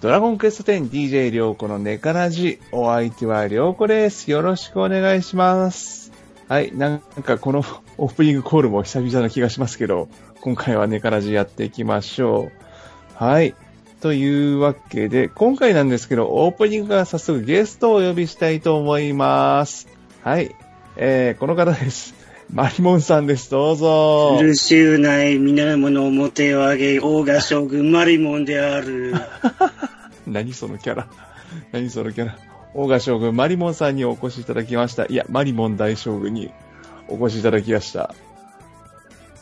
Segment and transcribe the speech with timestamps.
[0.00, 2.60] ドラゴンクエスト 10DJ りょうこのネカラジ。
[2.70, 4.30] お相手はりょうこです。
[4.30, 6.12] よろしくお願いします。
[6.46, 6.70] はい。
[6.72, 7.64] なんかこの
[7.98, 10.08] オープニングコールも久々な気がしますけど、
[10.40, 13.24] 今回はネカラジやっていきましょう。
[13.24, 13.56] はい。
[14.00, 19.88] というわけで、今回なんですけど、オープニングから早速ゲストをお呼びしたいと思います。
[20.22, 20.54] はい。
[20.96, 22.14] えー、この方です。
[22.54, 23.50] マリモンさんです。
[23.50, 24.38] どうぞ。
[24.40, 29.14] 苦しゅうない皆物表を上げ、大賀将軍マリモンである。
[30.32, 31.08] 何そのキャラ
[31.72, 32.38] 何そのキャラ
[32.74, 35.06] 大賀将軍マリモンさんにお越しいただきました。
[35.06, 36.52] いや、マリモン大将軍に
[37.08, 38.14] お越しいただきました。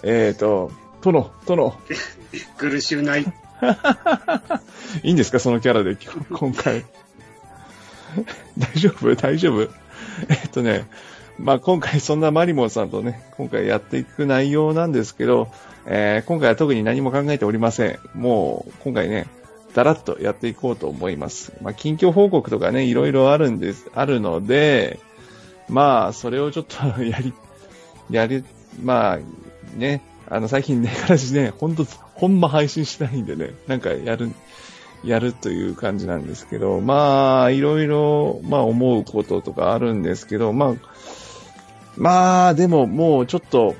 [0.04, 0.70] えーと、
[1.02, 1.74] 殿、殿。
[2.56, 3.22] 苦しゅうない。
[5.02, 5.96] いいんですかそのキャラで
[6.30, 6.84] 今回。
[8.56, 9.14] 大丈夫？
[9.16, 9.62] 大丈夫？
[10.28, 10.86] えっとね、
[11.38, 15.48] まあ今回そんなマリモンさんとね、今回やっていく内容なんですけど、
[15.86, 17.98] えー今回は特に何も考えておりません。
[18.14, 19.26] もう今回ね、
[19.76, 21.52] だらっとやっていこうと思います。
[21.60, 24.98] まあ近況報告とかね、いろいろあるんです、あるので、
[25.68, 27.34] まあそれをちょっと やり、
[28.08, 28.42] やり、
[28.82, 29.18] まあ
[29.76, 30.00] ね、
[30.30, 31.84] あの最近ね、からしね、ほんと、
[32.14, 34.32] ほんま配信しないんでね、なんかやる、
[35.04, 40.74] やるという感じなんですけど、まあ、いろいろ、まあ思うこととかあるんですけど、まあ、
[41.98, 43.74] まあ、でももうちょっと、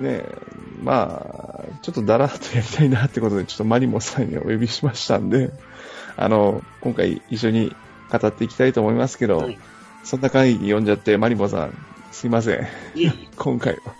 [0.00, 0.24] ね、
[0.82, 1.26] ま
[1.60, 5.50] あ、ちょっとだらっとやりたいなってことで、ちょっとマリモさんにお呼びしましたんで、
[6.16, 7.74] あの、今回一緒に
[8.10, 9.58] 語っていきたいと思いますけど、はい
[10.06, 11.76] そんな会議呼んじゃって、マリモさん、
[12.12, 12.66] すいません。
[13.36, 13.92] 今回は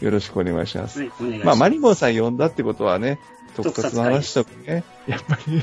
[0.00, 1.02] よろしくお願いします。
[1.02, 1.58] え、はい、まあ、ます。
[1.60, 3.18] マリモンさん呼んだってことはね、
[3.54, 5.62] 特撮の話とかね、やっぱり、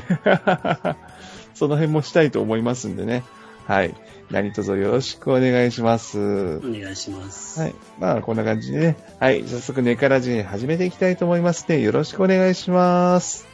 [1.54, 3.24] その辺もしたいと思いますんでね。
[3.66, 3.94] はい。
[4.30, 6.18] 何卒よろしくお願いします。
[6.18, 7.60] お願いします。
[7.60, 7.74] はい。
[8.00, 8.96] まあ、こんな感じでね。
[9.20, 9.44] はい。
[9.46, 11.80] 早速、ネカラジ始めていきたいと思いますね。
[11.80, 13.46] よろしくお願いします。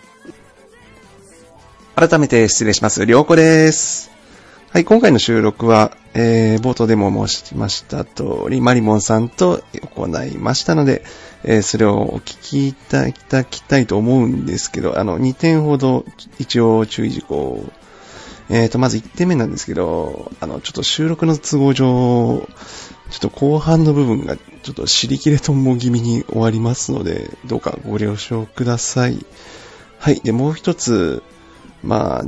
[1.97, 3.05] 改めて失礼します。
[3.05, 4.12] りょうこです。
[4.70, 4.84] はい。
[4.84, 9.62] 今回の収録は、えー、冒頭でも申しました通り、マリモンさんと
[9.94, 11.03] 行いましたので、
[11.43, 16.04] えーそれをお聞きいただきたいと思うんですけど、あの、2点ほど
[16.38, 17.65] 一応注意事項を
[18.50, 22.48] えーと、まず1点目なんですけど、あの、ちょっと収録の都合上、
[23.10, 29.25] ちょっと後半の部分がちょっと尻切れとも気味に終わりますので、どうかご了承ください。
[29.98, 30.20] はい。
[30.20, 31.22] で、もう一つ、
[31.82, 32.25] ま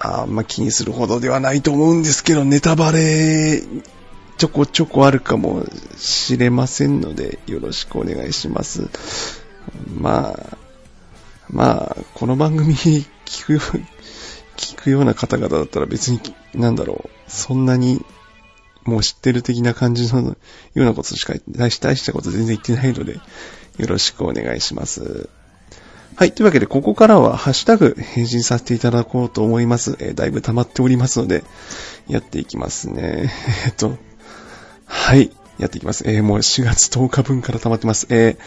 [0.00, 3.62] あ、あんま気にするほどではないと思うんですけど、ネタバレ、
[4.36, 5.64] ちょこちょこあるかも
[5.96, 8.88] しれませんので、よろしくお願いします。
[9.94, 10.58] まあ、
[11.50, 13.60] まあ、この番組聞くよ、
[14.56, 16.20] 聞くような方々だったら別に、
[16.54, 18.04] なんだろう、そんなに、
[18.84, 20.36] もう知ってる的な感じのよ
[20.74, 25.28] うなことしか、大し大したこと全然言ってないので、よろしくお願いします。
[26.16, 26.32] はい。
[26.32, 29.96] というわけで、ここからは、ハッシュタグ、返信させていただこうと思います。
[29.98, 31.42] えーだいぶ溜まっておりますので、
[32.06, 33.32] やっていきますね。
[33.66, 33.98] えっと、
[34.86, 35.32] はい。
[35.58, 36.04] やっていきます。
[36.06, 38.06] えーもう4月10日分から溜まってます。
[38.10, 38.42] えー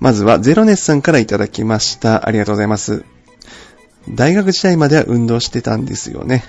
[0.00, 2.26] まずは、ゼロネスさんからいただきました。
[2.26, 3.04] ありがとうございます。
[4.08, 6.44] 大学時代までは運動してたんですよね。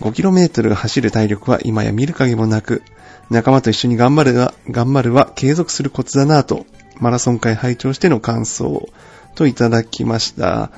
[0.00, 2.82] 5km 走る体力は今や見る影もなく、
[3.30, 6.66] 仲間と一緒に頑張るは、頑張るは継続するコツだなぁと、
[6.98, 8.88] マラソン会拝聴しての感想
[9.34, 10.70] といただきました。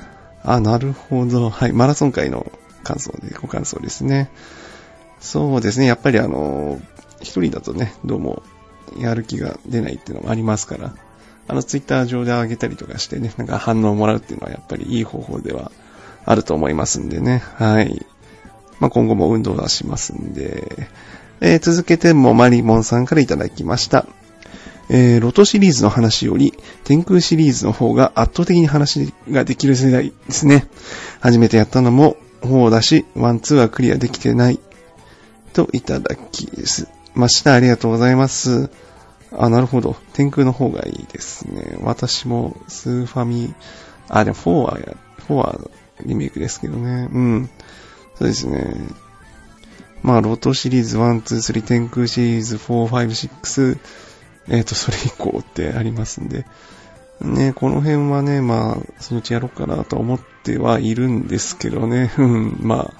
[0.43, 1.49] あ、なるほど。
[1.49, 2.51] はい、マラソン会の
[2.83, 4.29] 感想で、ご感想ですね。
[5.19, 6.79] そうですね、やっぱりあの、
[7.21, 8.43] 一人だとね、どうも、
[8.97, 10.93] やる気が出ないっていうのもありますから、
[11.47, 15.71] あの、ツイッター上で上げたりとかしてね、なんか反応をもらうっていうのはやっぱりいい方法では
[16.25, 17.43] あると思いますんでね。
[17.55, 18.05] はい。
[18.79, 20.87] まあ、今後も運動はしますんで。
[21.41, 24.05] えー続けてもマリモンさんからいただきました。
[24.89, 30.67] えーロトシリーズの話より、天空シリーズの方が圧倒的に話ができる世代ですね。
[31.19, 34.59] 初めてやったのも方だし、ワンツーはクリアできてない。
[35.53, 37.53] といただきすました。
[37.53, 38.69] ありがとうございます。
[39.37, 39.95] あ、なるほど。
[40.13, 41.77] 天空の方がいいですね。
[41.81, 43.53] 私もスーファミ、
[44.09, 44.79] あ、でも4は、
[45.27, 45.59] 4は
[46.05, 47.09] リメイクですけどね。
[47.11, 47.49] うん。
[48.15, 48.75] そうですね。
[50.03, 53.77] まあ、ロトシリーズ1、2、3、天空シリーズ4、5、6、
[54.47, 56.45] えっ、と、それ以降ってありますんで。
[57.21, 62.11] ね、この辺はね、まあ、そのうちやろうかなと思ってはいるんですけどね。
[62.17, 62.91] うん、ま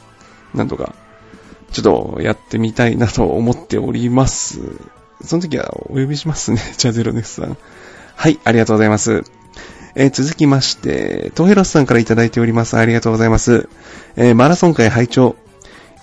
[0.54, 0.94] あ、なんとか、
[1.72, 4.60] ちょっとやってみたいなと思っております。
[5.24, 6.60] その時はお呼びしますね。
[6.78, 7.58] チャゼロネスさん。
[8.16, 9.24] はい、ありがとうございます。
[9.96, 12.78] えー続きまして、トヘロスさんからいただいております。
[12.78, 13.70] ありがとうございます。
[14.16, 15.36] えーマラソン会拝聴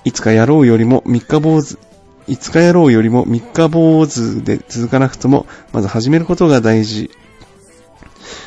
[0.04, 1.78] いつかやろうよりも三日坊主、
[2.26, 7.10] いつかやろうよりも三日坊主で続かなくとも、まず始めることが大事。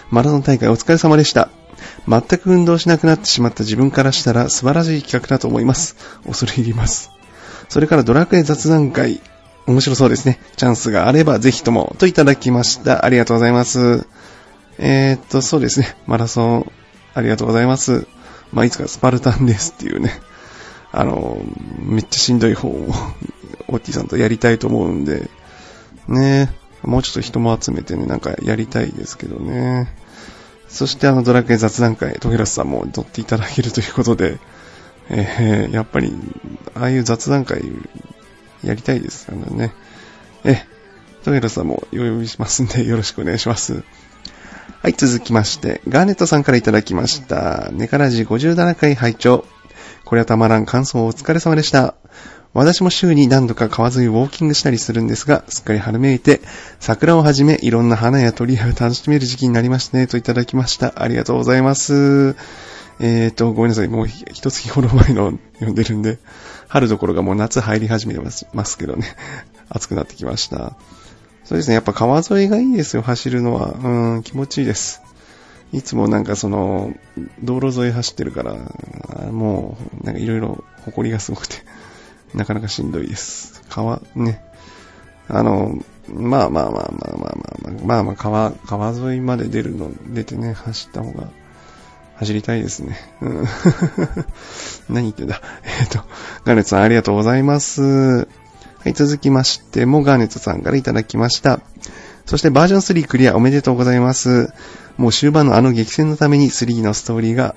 [0.09, 1.49] マラソン大会お疲れ様でした。
[2.07, 5.95] 全く運動しなくなってしまった自分からしたら素晴らしい企画だと思います。
[6.25, 7.11] 恐れ入ります。
[7.69, 9.21] それからドラクエ雑談会、
[9.67, 10.39] 面白そうですね。
[10.57, 13.05] チャンスがあればぜひとも、といただきました。
[13.05, 14.07] ありがとうございます。
[14.77, 15.95] えー、っと、そうですね。
[16.07, 16.71] マラソン、
[17.13, 18.07] ありがとうございます。
[18.51, 20.19] まあ、いつかスパルタンですっていうね。
[20.91, 21.41] あの、
[21.79, 22.93] めっちゃしんどい方を、
[23.67, 25.29] オッティさんとやりたいと思うんで、
[26.07, 26.53] ね
[26.83, 29.87] もうちょっと人も集めてね、なんかやりたいですけどね。
[30.67, 34.39] そしてあのドラクエ雑談会、トゲラスさんも撮っていただけるということで、
[35.09, 36.13] えー、やっぱり、
[36.73, 37.61] ああいう雑談会、
[38.63, 39.73] やりたいですからね。
[40.43, 40.63] え、
[41.23, 43.83] トゲラスさんもお呼びしますんで、よろしくお願いします。
[44.81, 47.69] はい、続きまして、ガーネットさんからいただきました。
[47.71, 49.45] ネカラジ57回拝聴
[50.05, 51.93] これはたまらん感想お疲れ様でした。
[52.55, 56.41] 私も週に何度か川沿いウォーキングしたりするんですが、すっかり春めいて、
[56.79, 60.93] 桜をはじめいろんな花や鳥を楽しめる時期になりましたね、といただきました。
[60.95, 62.35] ありがとうございます。
[62.99, 63.87] えーと、ごめんなさい。
[63.87, 66.17] もう一月ほど前の読んでるんで、
[66.67, 69.05] 春どころがもう夏入り始めてますますけどね。
[69.69, 70.75] 暑くなってきました。
[71.51, 71.73] そうですね。
[71.73, 73.73] やっぱ川沿いがいいですよ、走るのは。
[73.73, 75.01] うん、気持ちいいです。
[75.73, 76.93] いつもなんかその、
[77.43, 78.53] 道路沿い走ってるから、
[79.33, 81.57] もう、なんかいろいろ埃がすごくて、
[82.33, 83.63] なかなかしんどいです。
[83.67, 84.41] 川、ね。
[85.27, 85.77] あの、
[86.07, 91.27] まあまあまあまあまあまあまあ、まあまあ川、川沿いまで出るの、出てね、走った方が、
[92.15, 92.97] 走りたいですね。
[93.19, 93.45] うん。
[94.87, 95.41] 何言ってんだ。
[95.81, 95.99] えっ、と、
[96.45, 98.29] ガネットさんありがとうございます。
[98.83, 101.59] はい、続きましてもガーネットさんからいただきました。
[102.25, 104.51] そしてバージョン3クリアおめでとうございます。
[104.97, 107.53] もう終盤のあの激戦のために3のストーリーが、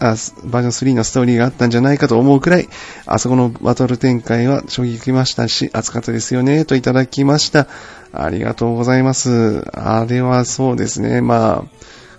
[0.00, 2.68] あバージョン3のストーリーがあったんじゃないかと思うくらい、
[3.06, 7.68] あそこのバトル展開は衝撃受けましたし、熱かったですよね、といただきました。
[8.12, 9.60] ありがとうございます。
[9.72, 11.64] あれはそうですね、まあ、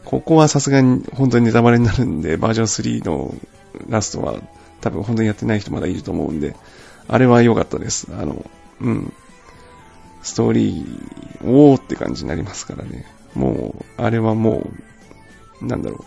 [0.06, 3.36] ここはさすがに本当にネタバレになるんで、バージョン3の
[3.90, 4.36] ラストは
[4.80, 6.56] 多分本当にやってない人まだいると思うんで、
[7.12, 8.08] あれは良かったです。
[8.18, 8.50] あの、
[8.80, 9.14] うん。
[10.24, 13.06] ストーリー、おーって感じになりますからね。
[13.36, 14.70] もう、あれはも
[15.62, 16.06] う、なんだろ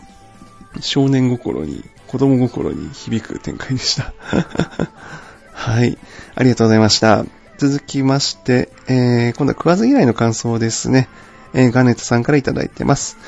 [0.77, 0.83] う。
[0.83, 4.15] 少年心に、子供心に響く展開でした。
[5.53, 5.99] はい。
[6.35, 7.27] ありがとうございました。
[7.59, 11.09] 続きまして、えー、今度は食わず嫌いの感想ですね。
[11.53, 13.19] えー、ガネットさんからいただいてます。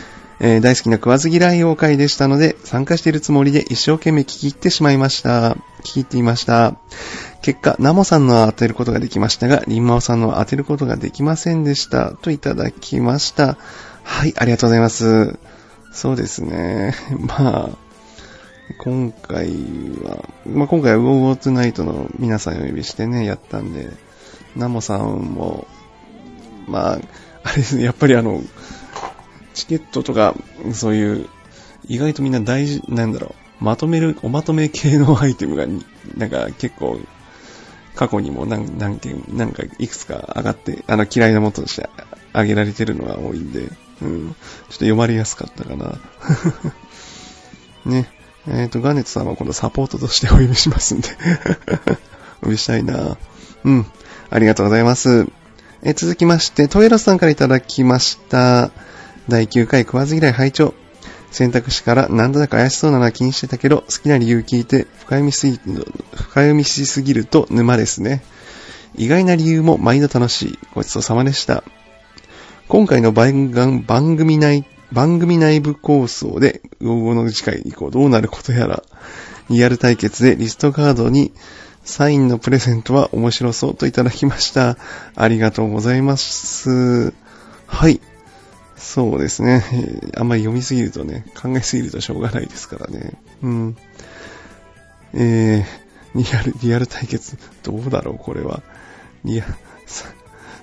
[0.40, 5.52] えー、大好きな食わず嫌い妖怪でしたので、参加しているつもりで一生懸命聞き入ってしまいました。
[5.52, 6.74] 聞き入っていました。
[7.46, 12.10] 結果、ナモさんの当てることができましたが、リンマオさんの当てることができませんでした。
[12.10, 13.56] といただきました。
[14.02, 15.38] はい、ありがとうございます。
[15.92, 16.92] そうですね。
[17.20, 17.78] まあ、
[18.78, 19.46] 今回
[20.02, 23.90] は、まあ今回はウォーウォーツナイトの皆さんを呼びしてね、やったんで、
[24.56, 25.68] ナモさんも、
[26.66, 26.98] まあ、
[27.44, 28.42] あれですね、やっぱりあの、
[29.54, 30.34] チケットとか、
[30.72, 31.28] そういう、
[31.86, 35.68] 意外とみんな大事、なんだろう、まとめる、おまとめ系のアイテムが、
[36.16, 36.98] なんか結構、
[37.96, 41.88] 過去にも何、何件、なんかいくつか上がって、あの嫌いなものとして
[42.32, 43.70] 上げられてるのが多いんで、
[44.02, 45.98] うん、ちょっと読まれやすかったかな。
[47.90, 48.10] ね。
[48.48, 51.08] えっ、と、ガネットさんは今度サポートとしてお呼びしますんで。
[52.42, 53.16] お呼びしたいな。
[53.64, 53.86] うん。
[54.30, 55.26] ありがとうございます。
[55.82, 58.70] え続きまして、トイロスさんからいただきました。
[59.28, 60.74] 第9回食わず嫌い拝聴
[61.36, 65.82] 選択肢からなんとなく怪しそうなのは気にしてたけど、好きな理由聞いて深読みすぎ深
[66.14, 68.24] 読みしすぎると沼ですね。
[68.94, 70.58] 意外な理由も毎度楽しい。
[70.74, 71.62] ごちそうさまでした。
[72.68, 78.82] 今回の番組内、番組内部構想で、午後の次回以降どうなることやら、
[79.50, 81.32] リアル対決でリストカードに
[81.84, 84.78] サインのプレゼントは面白そうといただきました。
[85.14, 87.12] ありがとうございます。
[87.66, 88.00] はい。
[88.86, 89.64] そうですね。
[90.16, 93.14] あんまり読みすぎるとね、考えすぎるとしょうがないですからね。
[93.42, 93.76] うん。
[95.12, 98.62] えー、リアル、リアル対決、どうだろう、これは。
[99.24, 99.44] リア、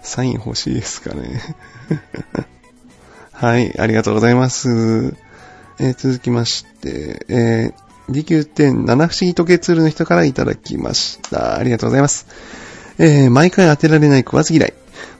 [0.02, 1.42] サイン欲しいですかね。
[3.34, 5.14] はい、ありがとうございます。
[5.80, 11.58] えー続きまして、えー、DQ10 七不思議時計ツールの人からいただきました。
[11.58, 12.26] ありがとうございます。
[13.00, 14.74] えー、毎回当てられない食わず嫌い。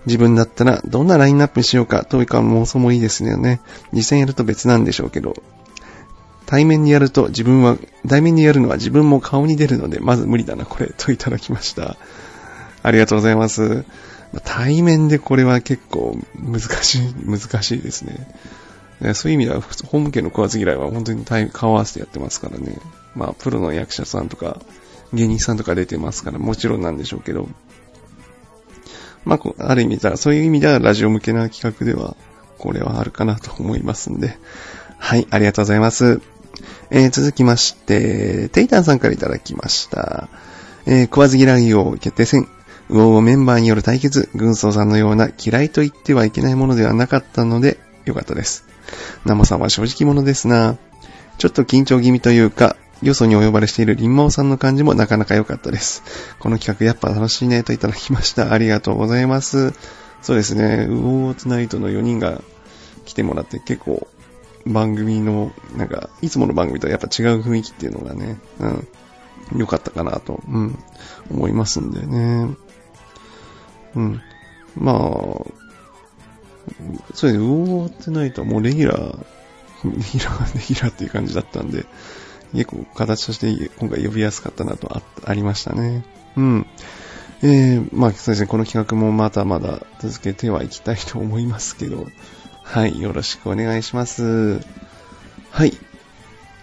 [0.06, 3.62] 自分だったらどんなラインナップにしようかというか妄想もいいですよね。
[3.92, 5.36] 実際やると別なんでしょうけど。
[6.46, 11.98] 対面にやると自分は、対面にやるのは自分も顔に出るので、まず無理だな、これ、といただきました。
[12.84, 13.86] ありがとうございます。
[14.44, 18.28] 対面でこれは結構難しい、難しいですね。
[19.14, 22.78] そういう意味では、本家の食わず嫌いは本当に顔合わせてやってますからね。
[23.16, 24.62] まあ、プロの役者さんとか、
[25.14, 27.48] 芸人さんとか出てますから、もちろんなんでしょうけど。
[29.26, 32.16] まあ、ある意味では、そういう意味ではラジオ向けな企画では、
[32.58, 34.38] これはあるかなと思いますんで。
[34.98, 36.22] はい、ありがとうございます。
[36.90, 40.30] えー、続きまして、テイタンさんからいただきました。
[40.86, 42.48] えー、食わず嫌い王決定戦。
[42.90, 48.66] ウオウオメンバーによる対決、軍曹さんのような嫌いと言ってはいけないものではなかったので、よかったです。
[49.26, 50.78] ナモさんは正直者ですな。
[51.38, 56.04] ちょっと緊張気味というか、よそにお呼ばれしているリンマオさんの感じもなかなか良かったです。
[56.40, 58.54] この企画やっぱ楽しいねといただきました。
[58.54, 59.74] ありがとうございます。
[60.22, 62.42] そうですね、ウオウオツナイトの4人が
[63.06, 64.08] 来てもらって結構
[64.66, 68.88] 番組の、なんか、いつもの番組とはやっぱ違う雰囲気っていうのがね、うん、
[69.58, 70.78] 良かったかなと、うん、
[71.30, 72.56] 思いますんでね。
[73.96, 74.22] うん。
[74.76, 75.46] まあ、そ
[77.28, 79.18] うですね、ウォーってないともうレギュラー、
[79.84, 81.86] レギュラー、レギュラーっていう感じだったんで、
[82.54, 86.04] 結構形として今回呼びやすかったなとあありましたね。
[86.38, 86.68] うん。
[87.42, 92.08] えー、まあそうですね、この企画もまだまだ続けてはいきたいと思いますけど、
[92.64, 94.60] はい、よろしくお願いします。
[95.52, 95.74] はい。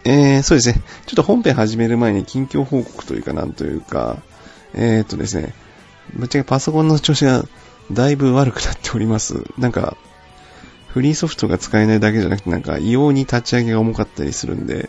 [0.04, 0.82] えー、そうですね。
[1.06, 4.22] ちょっと本編始める前に近況報告というかなんというか、
[4.72, 5.52] えーっとですね、
[6.14, 7.44] ぶっちゃけパソコンの調子が
[7.92, 9.44] だいぶ悪くなっております。
[9.58, 9.96] なんか、
[10.88, 14.88] フリーソフトが使えないだけじゃなくて、なんか異様に立ち上げが重かったりするんで、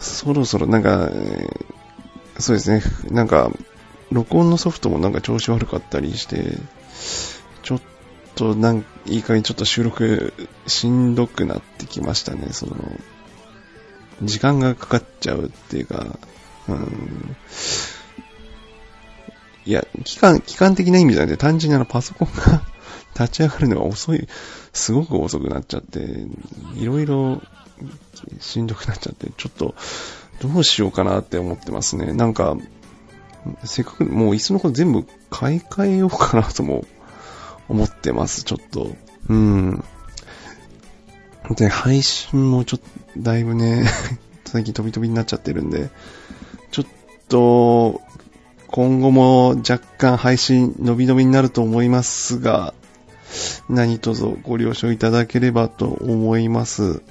[0.00, 1.10] そろそろなんか、
[2.38, 3.50] そうですね、なんか、
[4.10, 6.56] 録音のソフトもなんか調子悪かったりして、
[7.62, 7.80] ちょっ
[8.34, 10.32] となん、いい加減ちょっと収録
[10.66, 12.76] しんどくなってきましたね、その、
[14.22, 16.18] 時間がかかっちゃうっていうか、
[16.68, 17.36] うん、
[19.66, 22.62] いや、期間、期間的な意味じゃなくて、単純にあのパソコンが
[23.18, 24.26] 立ち上がるのが遅い、
[24.72, 26.26] すごく遅くなっちゃって、
[26.74, 27.42] いろいろ
[28.40, 29.74] しんどくなっちゃって、ちょっと、
[30.40, 32.12] どうしようかなって思ってますね。
[32.12, 32.56] なんか、
[33.64, 36.84] せっかく、もう椅子のこと全部買い替えようかなとも
[37.68, 38.94] 思ってます、ちょっと。
[39.28, 39.84] うん。
[41.56, 42.86] で、配信もちょっと、
[43.18, 43.84] だいぶね、
[44.44, 45.90] 最近飛び飛びになっちゃってるんで、
[46.70, 46.86] ちょっ
[47.28, 48.00] と、
[48.68, 52.72] 今後も若干配信伸び伸びになると思いますが、
[53.68, 57.02] 何卒ご了承いただければと思います。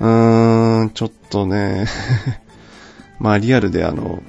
[0.00, 1.86] うーん、ちょっとね、
[3.20, 4.22] まあリアルであの、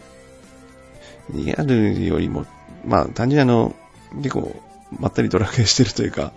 [1.32, 2.46] リアルよりも、
[2.86, 3.74] まあ単純にあの、
[4.18, 4.56] 結構
[5.00, 6.34] まったりドラクエしてるというか、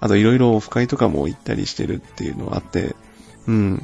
[0.00, 2.96] あといろいろオフ会とかも行ったりしてるっていうのがあって、
[3.46, 3.82] うん。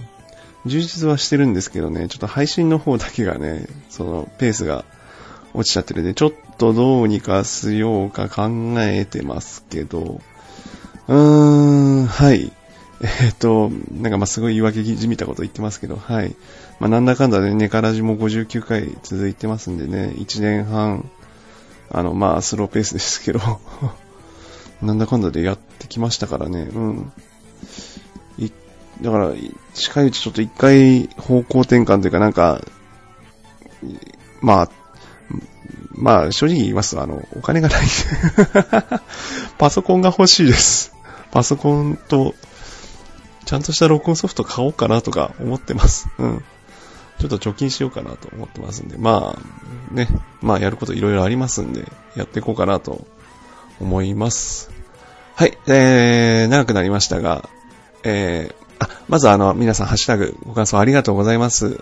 [0.65, 4.85] 充実はしてるんですけどね、ちょっと配信の方だけがね、そのペースが
[5.55, 10.21] 落ちちゃってるんで、ちょっとどうにかしようか考えてますけど、
[11.09, 11.17] うー
[12.03, 12.53] ん、はい。
[13.01, 16.35] えっ、と、なんかまあすごい言い訳じみたこと言ってますけど、はい。
[16.81, 21.09] まあなんだかんだで、ね、ネカラジも59回続いてますんでね、1年半、
[21.91, 23.41] あの、まあスローペースですけど、
[24.83, 27.13] なんだかんだでやってきましたからね、うん。
[28.39, 28.51] い
[29.03, 29.33] だから、
[29.75, 32.63] 近いうちちょっと一回方向転換というかなんか、
[34.41, 34.71] まあ、
[35.93, 37.87] まあ正直言いますと、あの、お金がない。
[39.59, 40.93] パソコンが欲しいです。
[41.31, 42.35] パソコンと、
[43.47, 46.09] ちゃんとした録音ソフト買おうかなとか思ってます。
[46.19, 46.45] うん。
[47.19, 50.09] ちょっと貯金しようかなと思ってますんで、まあ、ね、
[50.43, 53.07] まあやることいろいろありますんで、やっていこうかなと
[53.81, 54.71] 思います。
[55.37, 57.49] はい、えー、長くなりましたが、
[58.03, 61.81] えー、あ、まずあの、皆さんハッシュタグ、ご感想ありがとうございます。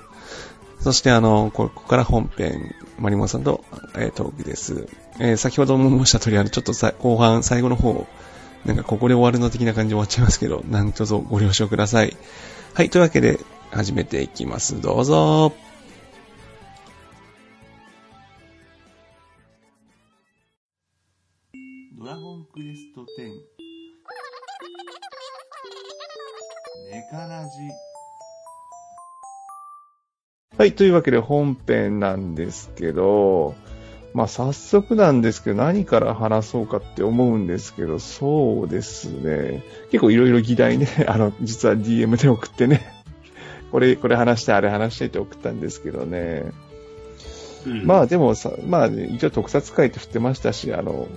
[0.80, 3.64] そしてあの、ここから本編、マリモさんと、
[3.96, 4.86] えー、トークです。
[5.18, 8.06] えー、先ほども申した通り、あの、ちょっとさ後半、最後の方、
[8.64, 12.16] なんかここで終わるの的な感じで終わっちゃいますけど、 何卒ご了承ください。
[12.72, 13.38] はい、というわけで、
[13.70, 14.80] 始めていきます。
[14.80, 15.52] どうぞ。
[21.98, 23.06] ドラゴンクエスト10
[26.92, 27.50] ネカラジ
[30.56, 33.56] はい、というわけで本編なんですけど、
[34.14, 39.64] まあ早速なんですけど何から話そうかって思うんですけど、そうですね。
[39.90, 42.86] 結構いろいろ議題ね、 あの、実は DM で送ってね、
[43.72, 46.44] これ、これ話して、あれ話してって送ったんですけどね。
[47.66, 51.08] うんまあでもさ、まあ、ね、一応特撮会って振ってましたし、あの、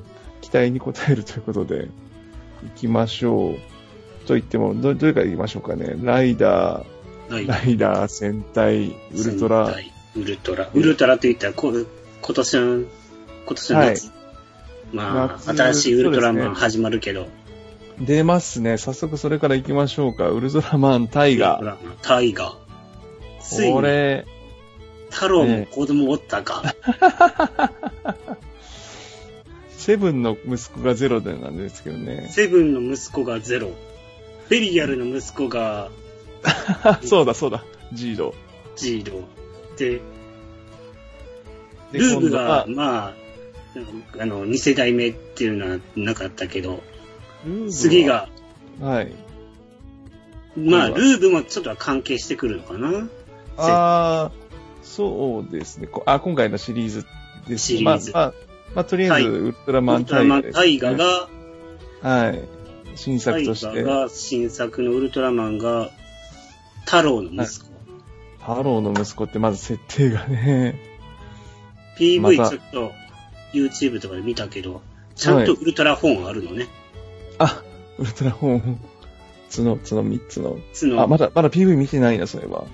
[0.41, 1.89] 期待に応えるということで、
[2.63, 4.25] 行きましょう。
[4.25, 5.95] と言っても、ど、どれから行きましょうかね。
[6.01, 9.75] ライダー、はいライダー、戦隊、ウルトラ
[10.15, 10.69] ウルトラ。
[10.73, 11.73] ウルトラと言ったら、こ
[12.27, 12.89] 今年の、今
[13.47, 14.11] 年の夏。
[14.91, 17.27] まあ、夏新しいウルトラマン始まるけど。
[18.01, 18.77] 出ますね。
[18.77, 20.27] 早速それから行きましょうか。
[20.27, 22.55] ウルトラマン、タイガウルトラマンタイガー。
[23.39, 23.73] ついー。
[23.73, 24.25] こに、れ、
[25.09, 26.75] 太郎も子供おったか。
[29.71, 32.27] セブンの息子がゼロでなんですけどね。
[32.29, 33.71] セブンの息子がゼロ。
[34.49, 35.91] ベリアルの息子が
[37.03, 38.35] そうだそうだ、ジード。
[38.75, 39.23] ジード。
[39.77, 40.01] で、で
[41.91, 43.13] ルーブが、まあ、
[44.19, 46.81] あの、2世代目っていうのはなかったけど、
[47.69, 48.05] 次。
[48.05, 48.27] が、
[48.81, 49.13] はい。
[50.57, 53.07] まあ、ルーブもちょっと関係してくるのかな？
[53.57, 54.31] ああ、
[54.83, 55.87] そうですね。
[55.87, 57.05] こあ今回のシリーズ
[57.47, 58.33] ですねシリーズまあ、まあ、
[58.75, 61.29] まあ、とりあえず、はいウルトラマンウルトラマンタイガが、
[62.01, 62.41] はい。
[62.95, 65.91] 新タイ作として、ガが新作のウルトラマンが、
[66.85, 67.67] 太郎の息子。
[68.39, 70.79] 太郎の息子ってまず設定がね、
[71.97, 72.91] PV ちょっと
[73.53, 74.81] YouTube とかで見たけど、
[75.15, 76.67] ちゃんとウルトラホーンあるのね。
[77.39, 77.61] あ、
[77.97, 78.79] ウルトラホーン、
[79.49, 80.59] 角、角3つの。
[80.73, 82.65] つのあ、まだ、まだ PV 見てないな、それは。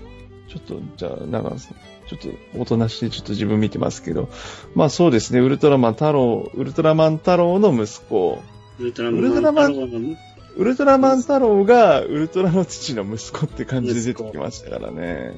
[0.50, 4.30] ちょっと、じゃあ、なんか、ちょっと、おとなしい、ちょっと自分見てますけど。
[4.76, 8.42] まあそうですね、ウルトラマン太郎、ウルトラマン太郎の息子。
[8.80, 10.16] ウルトラマンウルトラマン太郎の
[10.56, 15.36] ウルトラマン太郎が、ウルトラの父の息子って感じで出てきましたからね。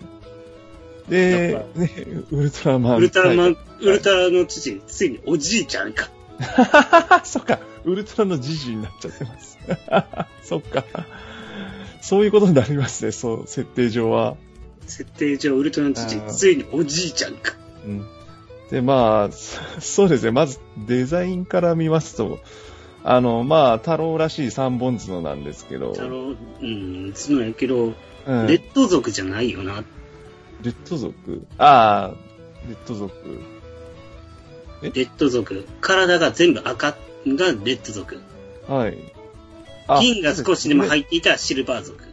[1.10, 1.90] でね、
[2.32, 2.98] ウルトラマン。
[2.98, 6.10] ウルトラマン、タウルトラの父、ついにおじいちゃんか。
[7.24, 9.58] そっか、ウルトラのじじいになっちゃってます。
[10.44, 10.84] そっか。
[12.02, 14.36] そういうことになりますね、そう、設定上は。
[14.88, 17.54] 設定上、ウルトラの父ついにおじいちゃんか。
[17.86, 18.06] うん。
[18.70, 22.40] で、まあ、そ そうですね、まずデザインから見ますと、
[23.04, 27.94] あの、まあ、太郎らしい三本角なんですけど、太郎、うん、角やけど、
[28.28, 29.84] うん、レッド族じゃないよな。
[30.64, 31.46] レッド族？
[31.58, 32.16] ああ、
[32.68, 33.42] レッド族。
[34.82, 35.66] レッド族。
[35.82, 36.98] 体が全部赤が
[37.28, 37.34] レ
[37.74, 38.20] ッド族。
[38.68, 38.98] はい。
[39.88, 42.04] あ銀が少しでも入っていたシルバー族。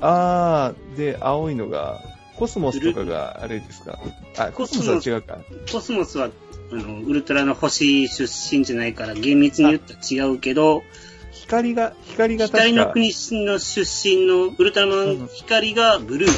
[0.00, 2.00] ああ、で、青いのが、
[2.36, 3.98] コスモスとかがあれですか？
[4.38, 5.38] あ、コスモスは違うか。
[5.70, 6.30] コスモスは、
[6.72, 10.82] あの、ウルトラの星出身じゃないから、厳密に言ったら違うけど、
[11.30, 13.12] 光が、光が確か光の国
[13.44, 16.30] の出身のウルトラマうんン光がブルー。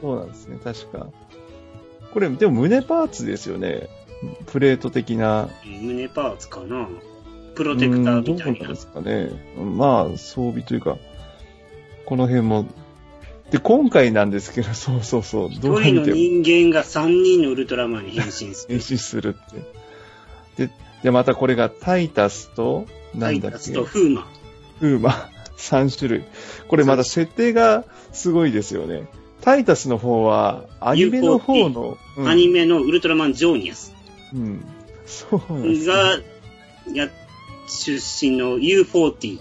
[0.00, 1.08] そうなんですね、確か。
[2.12, 3.88] これ、でも胸パーツですよね。
[4.46, 5.48] プレート的な。
[5.64, 6.88] 胸パーツかな。
[7.54, 8.76] プロテクターみたいなうんどうなんで。
[8.76, 9.30] すかね。
[9.56, 10.96] まあ、装備というか、
[12.06, 12.66] この辺も。
[13.50, 15.50] で、今回なんですけど、 そうそうそう。
[15.60, 18.78] どう一人の人間が3人のウルトラマンに変身する。
[18.78, 20.66] 変身するって。
[20.66, 22.86] で、で、またこれがタイタスと、
[23.18, 24.28] タイタスなんだっけ、とフーマ。
[24.80, 26.24] フーマ、 3種類。
[26.68, 29.08] これまだ設定がすごいですよね。
[29.48, 33.94] タイタスの方は、アニメの方の、うんアニメのウルトラマンジョーニアス
[34.34, 34.62] うん。
[35.06, 36.18] そうなんですねが、
[36.92, 37.08] や、
[37.66, 37.92] 出
[38.26, 39.40] 身の U40。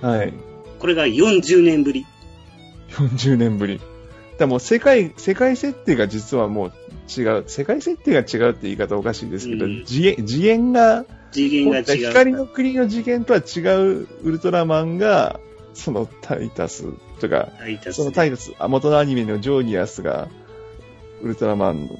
[0.00, 0.32] はい。
[0.78, 2.06] これが40年ぶり。
[2.92, 3.78] 40年ぶり。
[4.38, 6.72] でもう世界、世界設定が実はもう
[7.14, 7.44] 違う。
[7.46, 12.06] 世界設定が違うって言い方おかしいですけど、うん次元、次元が、次元が違う。
[12.08, 15.40] 光の国の次元とは違うウルトラマンが、
[15.74, 16.84] そのタイタス。
[17.20, 20.28] とか、タイタスそのタイタス、あ元のアニメのジョーニアスが、
[21.22, 21.98] ウルトラマンの、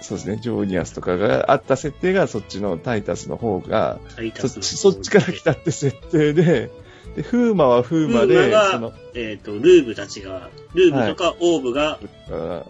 [0.00, 4.00] そうですね、ジョーニアスとかがあった設定が、そっちのタイタスの方が、
[4.34, 6.70] そっち、そっちから来たって設定で、
[7.16, 11.98] で、フーマはフーマで、マがその、えっ、と、ルーブたちが、ルーブとかオーブが
[12.30, 12.64] あ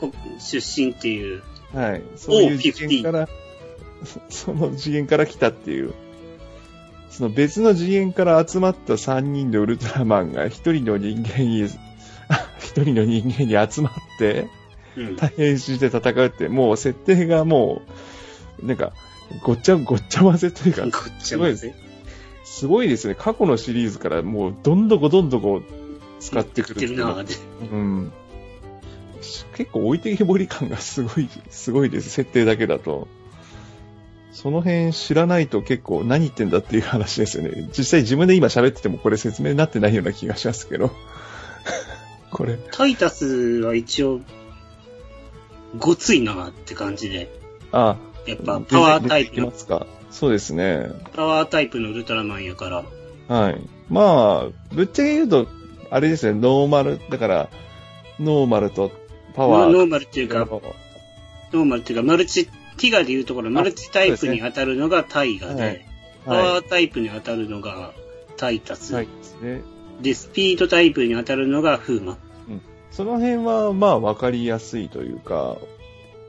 [0.00, 1.42] こ出身っていう、
[1.74, 2.02] はい。
[2.16, 3.28] そういう次元から、
[4.04, 5.94] そその次元から来たっていう。
[7.12, 11.68] その別の次元から集まった3人のウルトラマンが一人の人間に、
[12.28, 14.48] あ 一人の人間に集まって、
[14.96, 15.16] うん。
[15.36, 17.82] 変身して戦うって、もう設定がも
[18.62, 18.92] う、なんか、
[19.44, 21.74] ごっちゃ、ごっちゃ混ぜというか、ごっちゃ混ぜ。
[22.44, 23.14] すごいですね。
[23.14, 25.62] 過去のシリーズからもうどんどこどんどこ
[26.18, 27.34] 使ってくるってるなぁで。
[27.70, 28.12] うん。
[29.54, 32.08] 結構置いてけぼり感がすごい、すごいです。
[32.08, 33.06] 設定だけだと。
[34.32, 37.68] その辺知らないと結構何言ってんだっていう話ですよね。
[37.76, 40.90] 実際自分で今喋っててもこれ説明になってないような気がしますけど。
[42.32, 42.58] これ。
[42.72, 43.26] タイタス
[43.60, 44.20] は一応、
[45.78, 47.30] ごついなぁって感じで。
[47.72, 49.52] あ、やっぱパワータイプの。
[50.10, 50.88] そうですね。
[51.14, 52.84] パワータイプのウルトラマンやから。
[53.28, 53.60] はい。
[53.88, 55.46] まあ、ぶっちゃけ言うと、
[55.90, 57.50] あれですね、ノーマル、だから、
[58.18, 58.90] ノーマルと
[59.34, 59.70] パワー。
[59.70, 65.86] ノーマルっていうか、ノーマルっていうか、マルチ、ティガでいうところ、マルチタイプに当たるのがタイガで、はい
[66.24, 67.92] パワはータイプに当たるのが
[68.36, 68.94] タイタス、い。
[68.94, 69.60] はいですね。
[70.00, 72.16] で、スピードタイプに当たるのがフーマ。
[72.92, 75.56] その辺は、まあ、わかりやすいというか、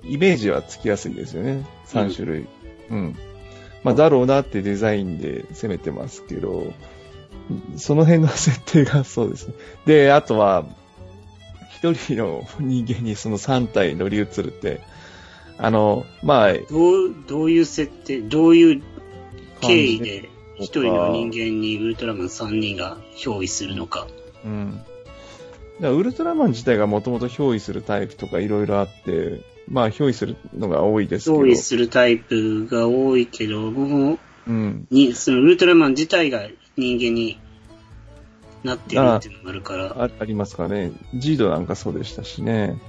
[0.03, 1.65] イメージはつきやすいですよね。
[1.88, 2.47] 3種類。
[2.89, 3.15] うん。
[3.84, 6.73] まあ、だろうなってデザインで攻めてますけど、
[7.75, 9.53] その辺の設定がそうですね。
[9.86, 10.65] で、あとは、
[11.75, 14.79] 一人の人間にその3体乗り移るって、
[15.57, 16.59] あの、まあ、ど
[17.05, 18.83] う、どういう設定、どういう
[19.61, 24.07] 経緯で一人の人間にウルトラマン3人が憑依するのか。
[24.43, 24.81] うん。
[25.79, 31.45] らウルトラマン自体がもともと憑依するタイプとかいろいろあって、まあ憑依するのが多いですけど。
[31.45, 34.87] 用意するタイプが多いけど、もう、うん。
[34.89, 37.39] に、そのウルトラマン自体が人間に
[38.63, 40.91] なってるっていうのがあるから、あありますかね。
[41.15, 42.79] ジードなんかそうでしたしね。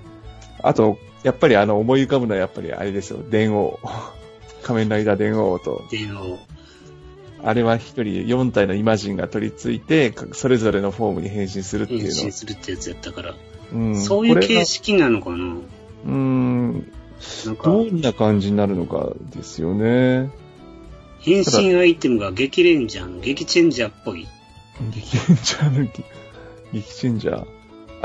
[0.65, 3.19] あと、やっぱりあの思い浮かぶのはやっぱりあれですよ。
[3.31, 3.79] 電王。
[4.63, 5.83] 仮面ライダー電王と。
[5.87, 6.39] っていうのを、
[7.43, 12.33] あれは一人4体のイマジンが取り付いて、かそれぞれのフォームに変身するってい変うの身。
[12.33, 13.35] するってやつやったから、
[13.75, 16.93] うんそういう形式なのかなうーん、
[17.45, 20.31] なんか、どんな感じになるのかですよね。
[21.21, 24.27] 変身アイテムが激レンジャーの激チェンジャーっぽい。
[24.95, 26.05] 激チェンジャーの激、
[26.73, 27.54] 激チェンジャー。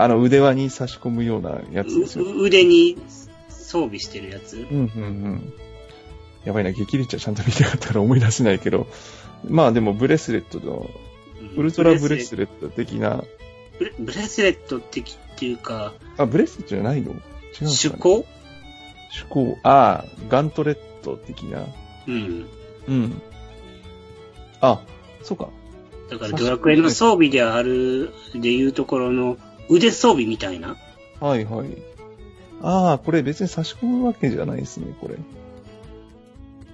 [0.01, 2.25] あの腕輪に差し込むようなやつですよ。
[2.25, 2.97] う腕に
[3.49, 4.57] 装備してるやつ？
[4.57, 5.53] うん、うん、うん。
[6.45, 8.87] やばいな、激レンジャーちゃんと見たかったから思い出せないけど。
[9.47, 10.89] まあでもブレスレットの、
[11.55, 13.23] ウルトラブレスレット的な、
[13.77, 17.11] ブレブレスレット的っていうか、あ、ブレスレットじゃないの？
[17.11, 17.21] 違うね、
[17.61, 18.25] 趣向？
[19.11, 19.57] 趣向。
[19.63, 21.65] ああ、ガントレット的な。
[22.07, 22.45] うん。
[22.87, 23.21] うん。
[24.61, 24.81] あ、
[25.23, 25.49] そうか。
[26.09, 29.37] だからドラクエの装備である、でいうところの
[29.69, 30.75] 腕装備みたいな。
[31.19, 31.67] はいはい。
[32.61, 35.15] ああ、これ別に差し込むわけじゃないですね、これ。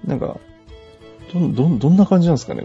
[0.04, 0.38] なんか、
[1.32, 2.64] どん、どん、どんな感じなんですかね。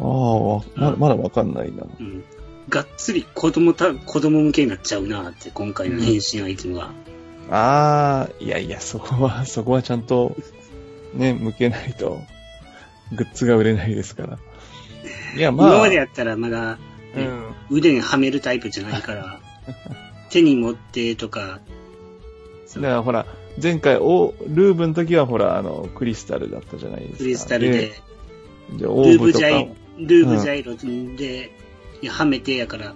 [0.00, 1.84] ああ、わままだわかんないな。
[2.00, 2.24] うん。
[2.68, 6.90] がっつり子供た、子供向けになっちゃうなって、今回の変身アイテムは。
[7.50, 10.36] ああ、いやいや、そこは、 そこはちゃんと、
[11.12, 12.20] ね、向けないと、
[13.12, 14.38] グッズが売れないですから。
[15.36, 15.68] いや、まあ。
[15.68, 17.20] 今までやったらまだ、ねう。
[17.22, 17.54] ん。
[17.70, 19.40] 腕にはめるタイプじゃないから、
[20.30, 21.60] 手に持ってとか、
[22.76, 23.26] だからほら、
[23.62, 27.18] 前回、お、ルーブの時はほら、あの、クリスタルだったじゃないですか。
[27.18, 27.94] クリスタルで、で、
[28.78, 29.44] ルオーブとか。
[29.46, 29.66] ーブ
[29.98, 31.52] ジャイ、ルーブジャイロで、
[32.08, 32.94] はめてやから、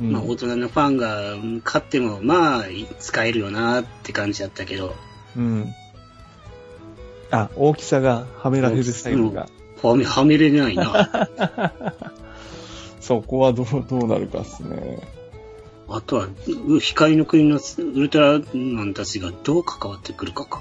[0.00, 0.12] うん。
[0.12, 2.64] まあ大人のファンが買っても、まあ
[3.00, 4.94] 使えるよなって感じだったけど、
[5.36, 5.66] うん。
[7.30, 9.48] あ、大きさがはめられるスタイルが。
[9.82, 11.28] はめ、はめれないな。
[13.06, 14.98] そこはどう、どうなるかですね。
[15.88, 16.28] あとは、
[16.66, 20.60] う光の国のウルトラマンたちがどう関わってくるかか。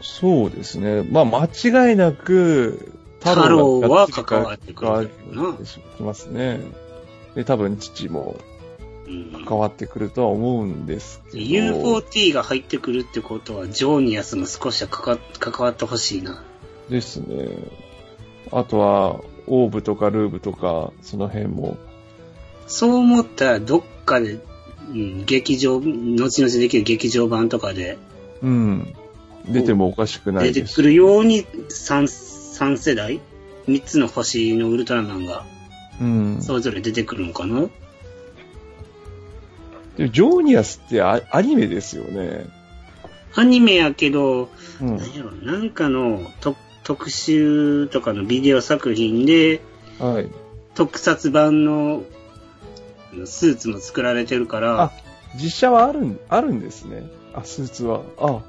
[0.00, 1.02] そうですね。
[1.02, 1.44] まあ、間
[1.90, 5.10] 違いなく、太郎は関わってくる
[5.98, 6.60] きますね。
[7.34, 8.36] で、多分父も
[9.06, 11.44] うん関わってくるとは思うんですけど。
[11.44, 15.18] UFOT が入ってくるってことは、ジョーニアスも少しは関
[15.58, 16.42] わってほしいな。
[16.88, 17.50] ですね。
[18.50, 21.76] あとは、オーブとかルーブとか、その辺も。
[22.66, 24.38] そう思ったら、どっかで、
[24.90, 27.98] うん、劇場、後々できる劇場版とかで
[28.42, 28.94] うん。
[29.48, 30.60] 出てもおかしくないです。
[30.60, 33.20] 出てくるように3、三世代
[33.66, 35.44] ?3 つの星のウルトラマンが
[36.00, 36.38] うん。
[36.42, 37.68] それぞれ出てくるのかな？
[39.96, 42.46] でジョーニアスってアアニメですよね。
[43.34, 44.48] アニメやけど、
[44.80, 44.96] うん。
[44.96, 49.60] なんやろ、なんかのと特集とかのビデオ作品で、
[49.98, 50.28] はい。
[50.74, 52.02] 特撮版の
[53.24, 54.92] スーツも作られてるから、あ、
[55.34, 57.04] 実写はあるん、あるんですね。
[57.34, 58.02] あ、スーツは。
[58.18, 58.40] あ、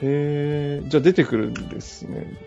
[0.00, 2.38] へえ、じゃあ出てくるんですね。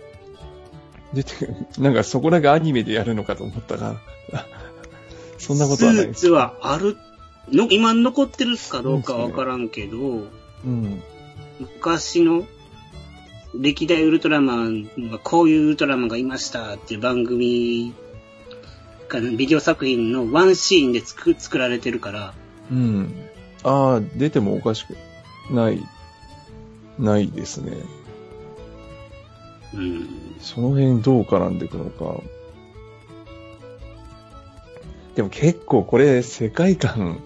[1.14, 1.56] 出てくる。
[1.80, 3.98] なんかそこだけアニメでやるのかと思ったが、
[4.34, 4.46] あ
[5.38, 6.98] そんなことはないスーツはある、
[7.52, 7.68] の？
[7.70, 9.98] 今残ってるかどうかわからんけど、
[10.66, 11.02] うん。
[11.60, 12.46] 昔の
[13.54, 17.94] 歴代ウルトラマンはこういうウルトラマンがいましたっていう番組
[19.12, 22.34] かビデオ作品のワンシーンで作作られてるから、
[22.72, 23.14] うん。
[23.64, 24.96] ああ、出てもおかしく
[25.54, 25.84] ない、
[26.98, 27.78] ないですね。
[29.74, 30.08] うん、
[30.40, 32.22] その辺どう絡んでいくのか。
[35.16, 37.22] でも結構これ世界観、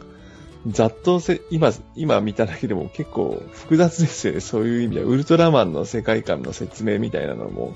[0.67, 4.39] ざっとせ、今、今見ただけでも結構複雑ですよね。
[4.39, 5.07] そういう意味では。
[5.07, 7.75] ウルトラマンの世界観の説明みたいなのも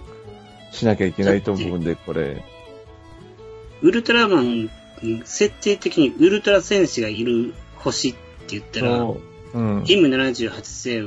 [0.71, 2.43] しなきゃいけないと思うんで、これ。
[3.81, 4.69] ウルトラマン、
[5.23, 9.19] 設定的にウルトラ戦士がいる星って言ったら、そ
[9.53, 9.83] ううん。
[9.83, 10.99] M78 星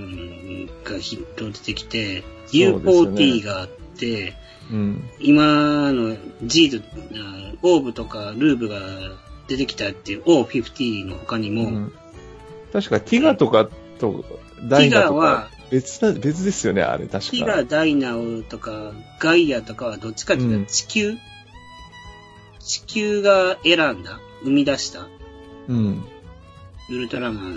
[0.84, 4.34] がヒット出てきて、そうですよね U4T があって、
[4.70, 5.10] うん。
[5.20, 8.78] 今の G と、あオーブとかルーブが
[9.48, 11.92] 出てきたっていう O50 の他にも、うん
[12.72, 14.24] 確かティガとかと
[14.64, 17.30] ダイナとティガはか別な、別ですよね、あれ確か。
[17.32, 21.14] ティガ、ダイナオとかガイアとかはどっちかっていううんと地球、
[22.60, 25.06] 地球が選んだ、生み出した？
[25.68, 26.04] うん。
[26.90, 27.56] ウルトラマンっ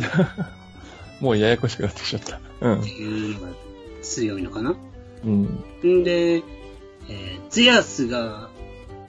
[1.21, 2.39] もうややこしくなってきちゃった。
[2.61, 2.89] うんて。
[2.89, 3.53] いうのが
[4.01, 4.75] 強いのかな？
[5.23, 5.63] うん。
[5.83, 6.43] んで、えー
[7.49, 8.49] ゼアスが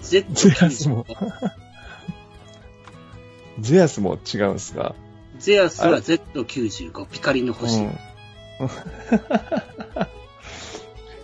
[0.00, 0.24] ゼ
[0.60, 1.04] アスも
[3.60, 4.94] ゼアスも違うんすか？
[5.38, 7.76] ゼアスが Z95、ピカリの星。
[7.76, 7.98] うん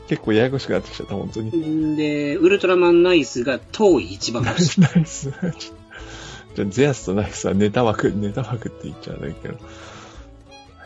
[0.09, 1.97] 結構ややこしくなってきちゃった、本当に。
[1.97, 4.81] で、ウルトラマンナイスが遠い一番星。
[4.83, 5.33] ナイス。
[6.55, 9.55] じゃあ、ゼアスとナイスはネタ枠、ネタ枠って言っちゃうんだけど。
[9.55, 9.59] へ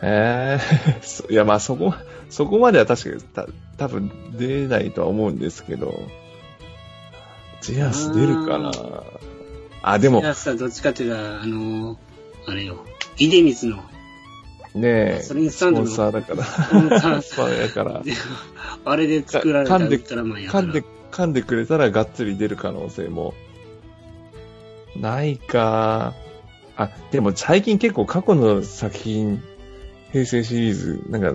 [0.03, 0.59] え、
[1.01, 1.93] そいや、まあそこ、
[2.29, 6.03] そこまでは確かにた多分出ないとは思うんですけど、
[7.61, 8.71] ゼアス出るかな？
[9.81, 10.21] あ、でも。
[10.21, 11.97] ゼ、アスはどっちかっていうと、あの、
[12.45, 12.85] あれよ、
[13.17, 13.83] 出光の、
[14.75, 16.89] ねえ、それにスポンサーだから、スポン
[17.21, 17.61] サー。
[17.61, 18.03] やから、
[18.85, 19.97] あれで作られた噛んで。
[19.97, 23.33] 噛んで、噛んでくれたらがっつり出る可能性も、
[24.95, 26.13] ないか。
[26.75, 29.41] あ、でも最近結構過去の作品、
[30.11, 31.33] 平成シリーズ、なんか、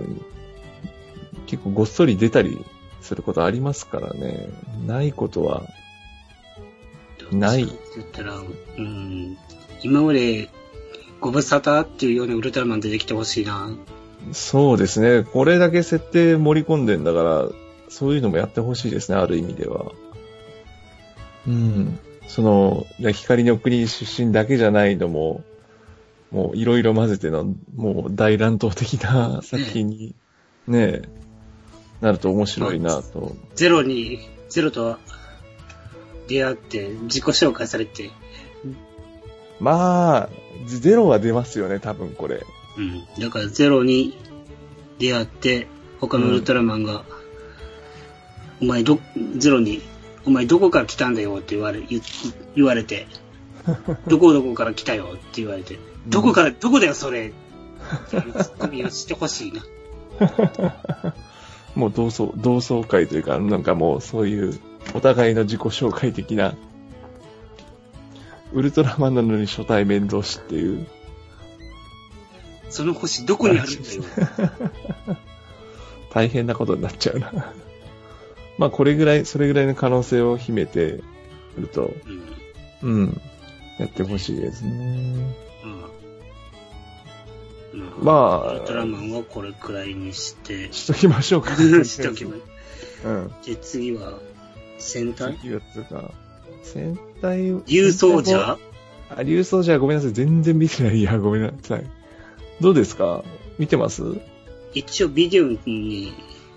[1.47, 2.63] 結構ごっそり出たり
[3.01, 4.49] することありますからね。
[4.87, 5.63] ないことは、
[7.31, 9.37] ないって言ったら、うん、
[9.81, 10.49] 今まで、
[11.19, 13.69] ご無沙汰っていうようなウルトラマン出てきてほしいな。
[14.31, 15.23] そうですね。
[15.23, 17.49] これだけ設定盛り込んでんだから、
[17.89, 19.91] そういうのもやってほしいですね、ある意味では。
[21.47, 21.99] うん。
[22.27, 25.43] その、光の国出身だけじゃないのも、
[26.31, 30.15] もういろいろ混ぜての、もう大乱闘的な作品に、
[30.67, 31.01] ねえ、
[32.01, 33.35] なると面白いなと。
[33.55, 34.97] ゼロに、ゼロと
[36.27, 38.11] 出会って、自己紹介されて、
[39.59, 40.29] まあ、
[40.65, 42.45] ゼロは出ますよね、多分これ。
[42.77, 43.05] うん。
[43.21, 44.17] だからゼロに
[44.99, 45.67] 出会って、
[45.99, 47.03] 他のウルトラマンが、
[48.61, 48.99] お前ど、
[49.37, 49.81] ゼロに、
[50.25, 52.01] お前どこから来たんだよって言われ、言
[52.55, 53.07] 言われて、
[54.07, 59.63] どこどこから来たよって言われて、どこから、どこだよそれっていうツッコミをしてほしいな。
[61.75, 64.59] もう同窓、同窓会というか、なんかもうそういう、
[64.93, 66.55] お互いの自己紹介的な、
[68.53, 70.85] ウルトラマンなのに初対面同士っていう。
[72.69, 74.03] その星どこにあるんだよ。
[76.13, 77.31] 大変なことになっちゃうな。
[78.59, 81.01] まあ、これぐらい、それぐらいの可能性を秘めて
[81.57, 81.91] ると、
[82.81, 82.89] うん。
[82.89, 83.21] うん、
[83.79, 85.35] やってほしいですね。
[87.73, 87.93] うん。
[88.01, 88.11] ま
[88.45, 91.55] あウルトラマンはこれくらいにして、しときましょうか。
[91.83, 93.07] しときます。
[93.07, 93.31] うん。
[93.43, 94.19] で、次は、
[94.83, 95.37] 戦隊？
[95.41, 96.11] 次はつうか、
[96.63, 98.57] 戦隊、竜奏者？
[99.15, 100.13] あ、竜奏者ごめんなさい。
[100.13, 100.97] 全然見てない。
[100.97, 101.83] いや、ごめんなさい。
[102.61, 103.23] どうですか？
[103.57, 104.03] 見てます？
[104.73, 106.13] 一応ビデオに、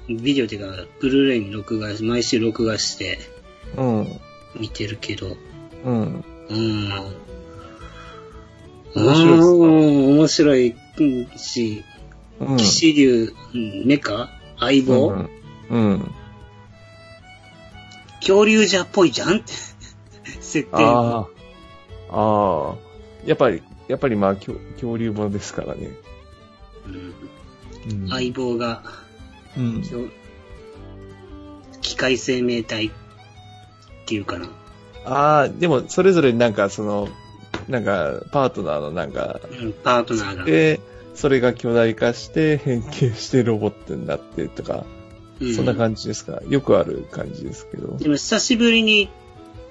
[0.09, 3.19] ビデオっていうか、ブルーレイに録画し、毎週録画して
[3.77, 4.07] うん。
[4.59, 5.37] 見てるけど、
[5.85, 6.25] うん。
[6.49, 6.89] うん。
[8.95, 9.41] 面白い
[10.17, 11.85] 面白いうんし、
[12.41, 12.57] うん。
[12.57, 14.31] 騎士竜、うんメカ？
[14.59, 15.31] 相棒、うん。
[15.69, 16.11] うん。
[18.27, 19.53] 恐竜じゃっぽいじゃんって。
[20.41, 20.77] 設定。
[20.77, 21.27] あ
[22.11, 22.75] あ。
[23.25, 25.91] やっぱり、やっぱりまあ、恐恐竜ものですからね。
[26.87, 27.15] うん
[28.03, 28.09] うん。
[28.09, 28.83] 相棒が、
[29.57, 29.79] うん。
[29.81, 30.09] 恐
[31.81, 32.91] 機械生命体っ
[34.07, 34.49] ていうかな。
[35.05, 37.09] ああ、でも、それぞれなんか、その、
[37.69, 40.45] なんか、パートナーのなんか、うん、パートナーが。
[40.45, 40.81] で、
[41.15, 44.85] それが巨大化して、変形してロボットになってとか、
[45.40, 46.40] うそんな感じですか。
[46.49, 47.96] よくある感じですけど。
[47.96, 49.09] でも久しぶりに、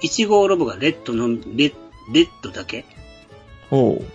[0.01, 1.73] 1号ロボがレッドの、レ
[2.13, 2.86] レッドだけ？
[3.69, 4.04] ほう。
[4.04, 4.06] レ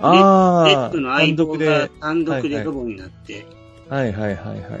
[0.00, 3.46] ああ、レッドの相棒が単独はいはいでロボになって、
[3.88, 4.78] はいはいはいはいは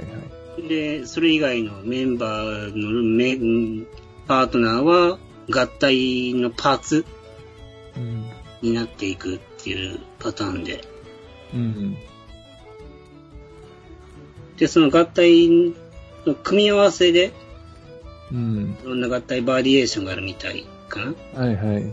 [0.58, 0.68] い。
[0.68, 3.86] で、それ以外のメンバーのメン
[4.28, 5.18] パートナーは
[5.50, 7.04] 合体のパーツ
[7.96, 8.26] うん。
[8.62, 10.82] になっていくっていうパターンで。
[11.54, 11.96] うん。
[14.56, 15.48] で、その合体
[16.26, 17.32] の組み合わせで、
[18.32, 18.76] うん。
[18.82, 21.00] いろんな合体バリエーションがあるみたいか
[21.34, 21.40] な。
[21.40, 21.92] はいはい。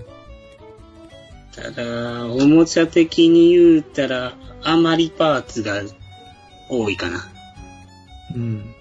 [1.56, 5.82] ただ、おもちゃ的に言うたら、あまりパーツが
[6.70, 7.20] 多いかな。
[8.36, 8.74] うん。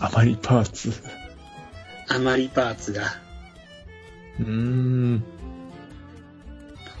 [0.00, 0.92] あまりパーツ。
[2.08, 3.02] あまりパーツが。
[4.40, 5.24] うーん。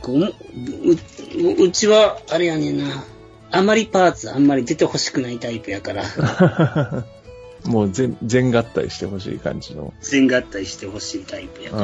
[0.06, 3.04] うううちは、あれやねんな。
[3.50, 6.04] あまりパーツあんまり出てほしくないタイプやから、
[7.64, 9.92] もう全、全合体してほしい感じの。
[10.00, 11.82] 全合体してほしいタイプやから。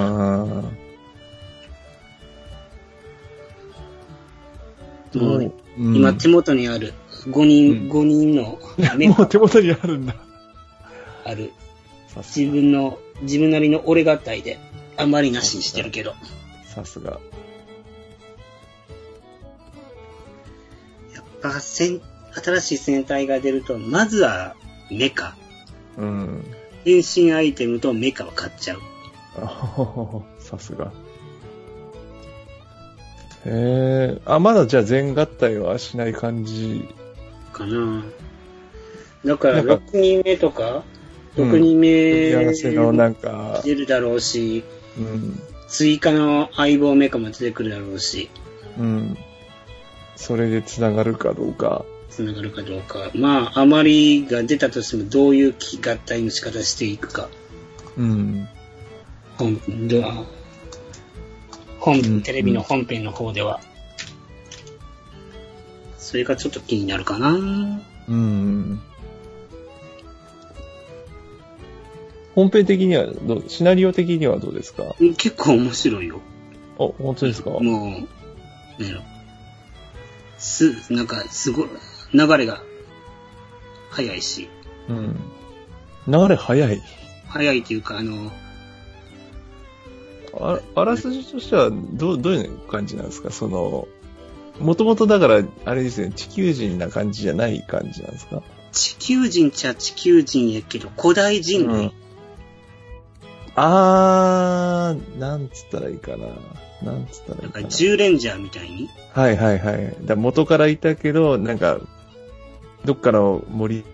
[5.20, 6.92] もううん今手元にある
[7.28, 8.58] 5人、5人の
[8.96, 10.16] メンもう手元にあるんだ。
[11.24, 11.52] ある。
[12.16, 14.58] 自分の、自分なりの俺合体で、
[14.96, 16.14] あまりなしにしてるけど。
[16.66, 17.18] さすが。
[21.44, 22.00] ぱ、戦、
[22.32, 24.56] 新しい戦隊が出ると、まずは
[24.90, 25.36] メカ。
[25.98, 26.44] うん。
[26.84, 28.80] 変身アイテムとメカを買っちゃう。
[30.40, 30.92] さすが。
[33.46, 34.20] へえ。
[34.24, 36.88] あ、まだじゃあ全合体はしない感じ。
[37.52, 38.04] かな。
[39.24, 40.94] だから、なんか6人目とか、うん
[41.36, 44.62] 6人目なんか、出るだろうし、
[44.96, 45.40] うん。
[45.66, 48.30] 追加の相棒メカも出てくるだろうし、
[48.78, 49.18] うん。
[50.16, 51.84] それで繋がるかどうか。
[52.10, 53.10] 繋がるかどうか。
[53.14, 57.28] まあ、あまりが出たとしても、どういう合体の仕方していくか。
[57.96, 58.48] うん。
[59.36, 60.24] 本では、
[61.80, 63.60] 本、うんテレビの本編の方では。
[65.98, 67.82] それがちょっと気になるかな。
[68.08, 68.80] うん。
[72.34, 74.94] 本編的にはどう、シナリオ的にはどうですか？
[75.00, 76.20] うん結構面白いよ。
[76.78, 77.50] あ、本当ですか？
[77.50, 77.62] もう、
[78.82, 79.02] なんやろ。
[80.38, 81.68] す、なんか、すごい、
[82.12, 82.62] 流れが、
[83.90, 84.48] 早いし、
[84.88, 85.16] うん。
[86.06, 86.82] 流れ早い。
[87.28, 88.30] 早いというか、あの、
[90.36, 93.30] ああらすじとしては、どう、どういう感じなんですか？
[93.30, 93.86] その、
[94.58, 98.42] もともとだから、あれですね、地球人な感じじゃない感じなんですか？
[98.72, 101.76] 地球人っちゃ地球人やけど、古代人類。
[101.76, 101.92] うん
[103.56, 106.26] あー、なんつったらいいかな。
[106.82, 107.68] なんつったらいないんか、かな。
[107.68, 108.88] 10レンジャーみたいに？
[109.12, 109.96] はいはいはい。
[110.02, 111.78] だ元からいたけど、なんか、
[112.84, 113.84] どっかの森に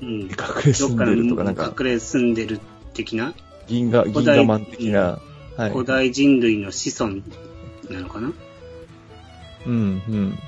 [0.00, 0.08] うん。
[0.22, 0.28] 隠
[0.64, 2.60] れ住んどっかでるとか、なんか、の隠れ住んでる
[2.94, 3.34] 的な、
[3.66, 5.18] 銀河、銀古代河マン的な。
[5.56, 5.70] はい。
[5.70, 7.16] 古代人類の子孫
[7.90, 8.32] なのかな？
[9.66, 10.38] うん、うん。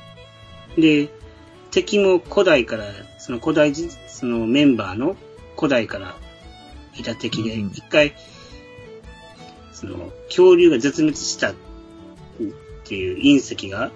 [0.80, 1.08] で、
[1.70, 2.84] 敵も古代から、
[3.18, 5.16] その古代人、そのメンバーの
[5.56, 6.14] 古代から
[6.96, 8.14] いた敵で、うん一回、
[9.80, 11.54] その恐竜が絶滅したっ
[12.84, 13.90] ていう隕石が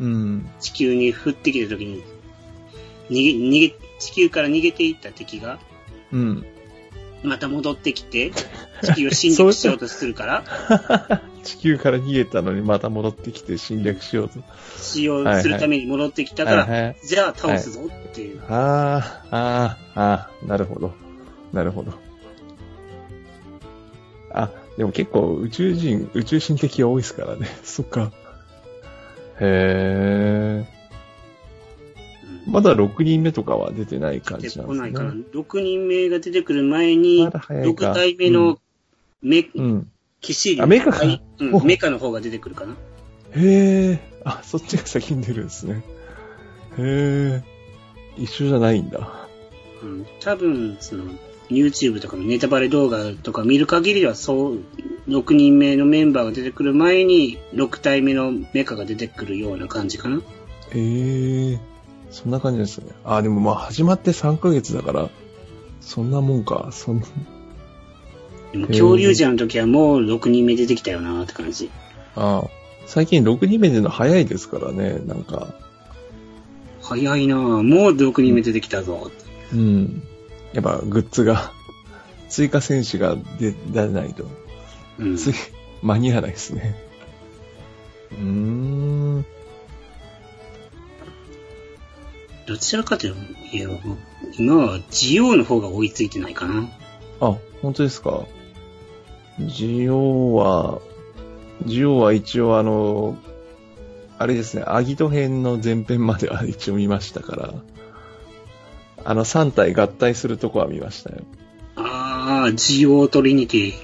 [0.00, 0.50] うん。
[0.60, 2.02] 地球に降ってきた時に、
[3.10, 5.58] 逃げ、逃げ、地球から逃げていった敵が、
[6.12, 6.46] うん。
[7.22, 8.32] また戻ってきて、
[8.82, 14.40] 地球を侵略しようとするから、 地球から逃げたのにまた戻ってきて侵略しようと。
[14.78, 18.42] 使用するために戻ってきたから、はいはいじゃあ倒すぞっていう。
[18.48, 20.92] あー、あー、あー、なるほど。
[21.52, 21.92] なるほど。
[24.32, 27.46] あ、でも結構宇宙人、宇宙人的が多いですからね。
[27.62, 28.12] そっか。
[29.40, 30.74] へー。
[32.50, 34.80] まだ6人目とかは出てない感出てじなんですね。
[34.80, 38.58] こないから、6人目が出てくる前に、まだ早いか6体目の
[39.22, 39.90] メ、うん。
[40.20, 41.02] 騎士あメカか
[41.38, 42.74] うん、メカの方が出てくるかな。
[43.34, 43.98] へえ。
[44.24, 45.82] あ、そっちが先に出るんですね。
[46.78, 47.42] へえ。
[48.16, 49.28] 一緒じゃないんだ。
[49.82, 51.04] うん、多分、その、
[51.54, 54.58] YouTube とかのネタバレ動画とか見る限りでは、そう、
[55.08, 60.20] 6人目のメンバーが出てくる前に、6体目のメカが出てくるような感じかな。
[60.72, 61.60] へえ。
[62.10, 62.92] そんな感じですね。
[63.04, 65.10] あ、でもまあ始まって3ヶ月だから、
[65.80, 66.70] そんなもんか。
[66.72, 67.06] そんな、
[68.52, 71.70] でも、恐竜じゃんの時はもう6人目出てきたよなって感じ。
[72.16, 72.44] あ
[72.86, 75.54] 最近6人目での早いですからね、なんか。
[76.80, 77.62] 早いなぁ。
[77.62, 79.10] もう6人目出てきたぞ。
[79.52, 80.02] うん。
[80.54, 81.52] やっぱグッズが、
[82.30, 84.24] 追加戦士が出、出ないと、
[84.98, 85.18] うん。
[85.82, 86.74] 間に合わないですね。
[88.12, 89.26] うーん。
[92.46, 93.20] どちらかというと、
[94.38, 96.68] 今はジオの方が追いついてないかな。
[97.20, 98.24] あ、本当ですか？
[99.40, 100.80] ジオは、
[101.66, 103.16] ジオは一応あの、
[104.18, 107.54] あれですね、アギト編の前編までは一応見ましたから、
[109.04, 111.22] あの3体合体するとこは見ましたよ。
[111.76, 113.74] あー、ジオトリニティ。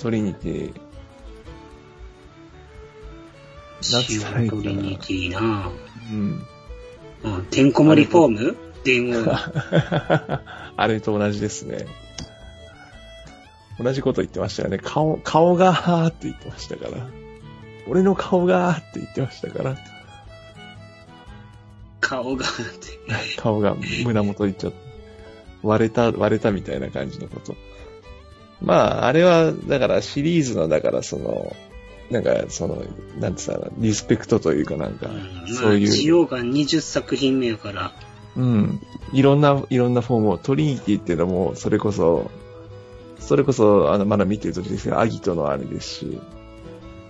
[0.00, 0.80] トリニティ。
[3.82, 5.70] ジオトリニティな
[6.10, 6.46] うん。
[7.24, 8.56] うん、てんこ盛りフォーム？
[8.84, 9.24] 電王。
[10.76, 11.86] あれと同じですね。
[13.78, 14.78] 同じこと言ってましたよね。
[14.78, 17.06] 顔、顔がーって言ってましたから。
[17.88, 19.76] 俺の顔がーって言ってましたから。
[22.12, 22.44] 顔が。
[23.38, 24.76] 顔が胸元いっちゃって。
[25.62, 27.54] 割れた、割れたみたいな感じのこと。
[28.60, 31.56] まあ、あれは、だからシリーズの、だからその、
[32.10, 32.82] なんか、その、
[33.18, 37.92] なんつったら、リスペクトというかなんか、うん、そういうまあ、ジオが20作品目やから、
[38.36, 38.80] うん。
[39.12, 42.30] いろんな、いろんなフォームを、トリニティっていうのも、それこそ、
[43.20, 46.18] それこそ、あの、まだ見てる時ですけど、アギトのあれですし、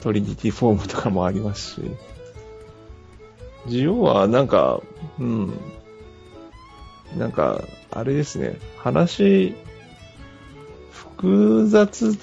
[0.01, 1.81] トリニティフォームとかもありますし、
[3.67, 4.81] ジオは、なんか、
[5.19, 5.53] うん。
[7.17, 9.55] なんか、あれですね、話、
[10.91, 12.19] 複雑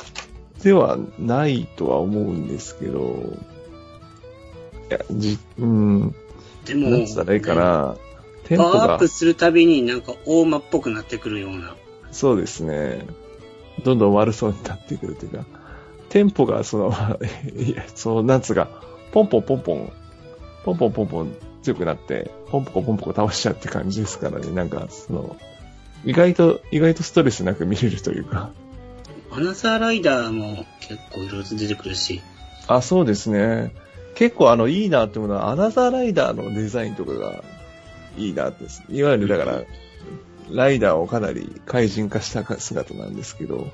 [0.64, 3.38] ではないとは思うんですけど、
[4.90, 6.16] いや、じ、うん、
[6.66, 7.96] でも、なんつったらいいかな、
[8.46, 8.72] テンポが。
[8.72, 11.76] パワーアップ、するたびになんか大間っぽくなってくるような。
[12.12, 13.06] そうですね。
[13.84, 15.46] どんどん悪そうになってくるというか、
[16.10, 16.94] テンポがその、
[17.56, 18.68] いや、そう、なんつうか、
[19.12, 19.94] ポンポンポンポン、
[20.64, 24.52] ポンポンポンポン強くなって、ポンポコポンポコ倒しちゃうって感じですからね。
[24.52, 25.38] なんか、その、
[26.06, 28.52] 意外と、意外とストレスなく見れるというか。
[29.32, 32.22] アナザーライダーも結構いろいろと出てくるし、
[32.68, 33.74] あ、そうですね。
[34.16, 37.44] 結構あの、いいなって思うのは、アナザーライダーのデザインとかが
[38.18, 38.66] いいなって。
[38.90, 39.64] いわゆるだから、
[40.52, 43.68] ライダーをかなり怪人化した姿なんですけど、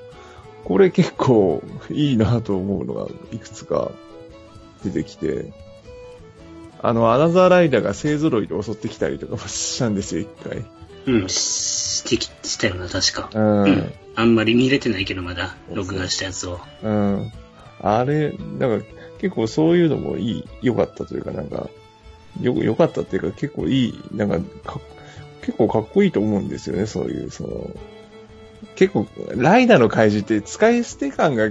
[0.65, 3.91] これ結構いいなと思うのがいくつか
[4.83, 5.53] 出てきて、
[6.87, 10.63] あの、アナザーライダーが勢揃いで襲ってきたりとかもしたんですよ、一回。
[11.07, 13.29] うん、してき、したよな、確か。
[13.33, 13.93] ううんん。。
[14.15, 16.59] あんまり見れてないけど、まだ、録画したやつを。
[16.83, 17.31] うん。
[17.81, 18.85] あれ、なんか
[19.19, 21.69] 結構そういうのもいい、良かったというかなんか、
[22.39, 24.39] よ、良かったっていうか結構いい、なんか
[24.73, 24.79] か、
[25.41, 27.69] 結構かっこいいと思うんですよね、そういう、その、
[28.75, 31.49] 結構、ライダーの怪獣って使い捨て感が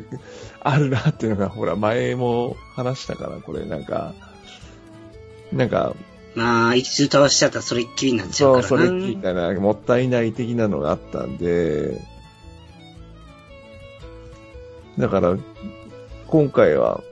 [0.61, 4.15] あるなっていうのが、ほら、前も話したから、これ、なんか、
[5.55, 5.95] なんか、
[6.35, 9.01] まあ、一度倒しちゃったらそれっきりになっちゃうそう、からな。
[9.01, 12.01] それみたいな、もったいない的なのがあったんで、
[14.99, 15.37] だから、
[16.27, 17.03] 今回は、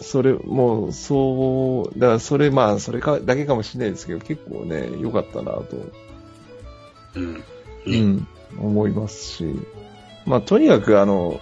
[0.00, 5.66] それ、もう、そう、だからそれ、まあ、それか、だけかもしれないですけど、結構ね、良かったなと、
[7.14, 7.34] うん。
[7.34, 7.42] ね。
[7.86, 8.26] うん、
[8.58, 9.44] 思いますし、
[10.26, 11.40] まあ、とにかく、あの、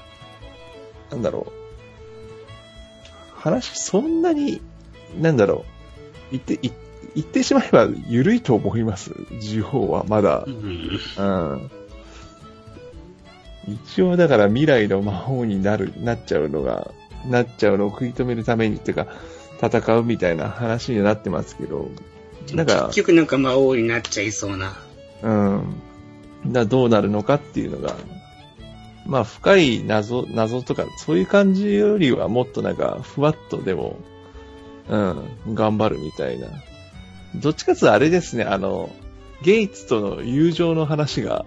[1.10, 1.52] なんだろう、
[3.40, 4.60] 話、そんなに、
[5.18, 5.69] なんだろう、
[6.30, 6.72] 言って、言
[7.14, 10.50] 言ってしまえば緩いと思います、時報は、まだう。
[10.50, 11.00] ん。
[11.18, 11.70] うん。
[13.68, 16.92] 一応だから未来の魔王になる、なっちゃうのが、
[17.28, 19.06] なっちゃうのを食い止めるためにっていうか、
[19.62, 21.90] 戦うみたいな話にはなってますけど、
[22.54, 24.76] なんか結、局なんか魔王になっちゃいそうな。
[25.22, 25.74] うん。
[26.46, 27.94] だどうなるのかっていうのが、
[29.06, 33.96] まあ深い謎、謎とか、そういう感じよりはもっとなんか、ふわっとでも、
[34.90, 36.48] うん、頑張るみたいな。
[37.36, 38.90] どっちかっていうとあれですね、あの、
[39.42, 41.46] ゲイツとの友情の話が、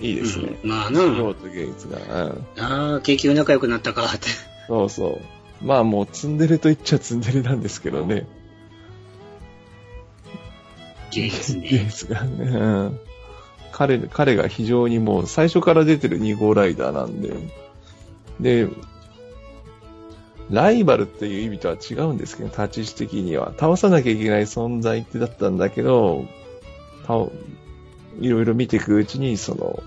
[0.00, 0.56] いいですね。
[0.62, 1.00] うん、まあな。
[1.00, 1.98] ローとゲイツが。
[2.24, 2.46] うん。
[2.58, 4.28] ああ、結局仲良くなったかって。
[4.66, 5.20] そうそ
[5.62, 5.64] う。
[5.64, 8.26] まあもうツンデレと言っちゃツンデレなんですけどね。
[11.12, 11.90] ゲイツゲイね。
[11.90, 12.44] ツがね。
[12.44, 13.00] うん。
[13.70, 17.34] 彼、彼が非常にもう最初から出てる2号ライダーなんで。
[18.40, 18.68] で、
[20.54, 23.52] ライバルっていう意味とは違うんですけど、立ち位置的には。
[23.58, 26.24] 倒さなきゃいけない存在ってだったんだけど、
[27.06, 27.26] 倒
[28.20, 29.82] いろいろ見ていくうちに、その、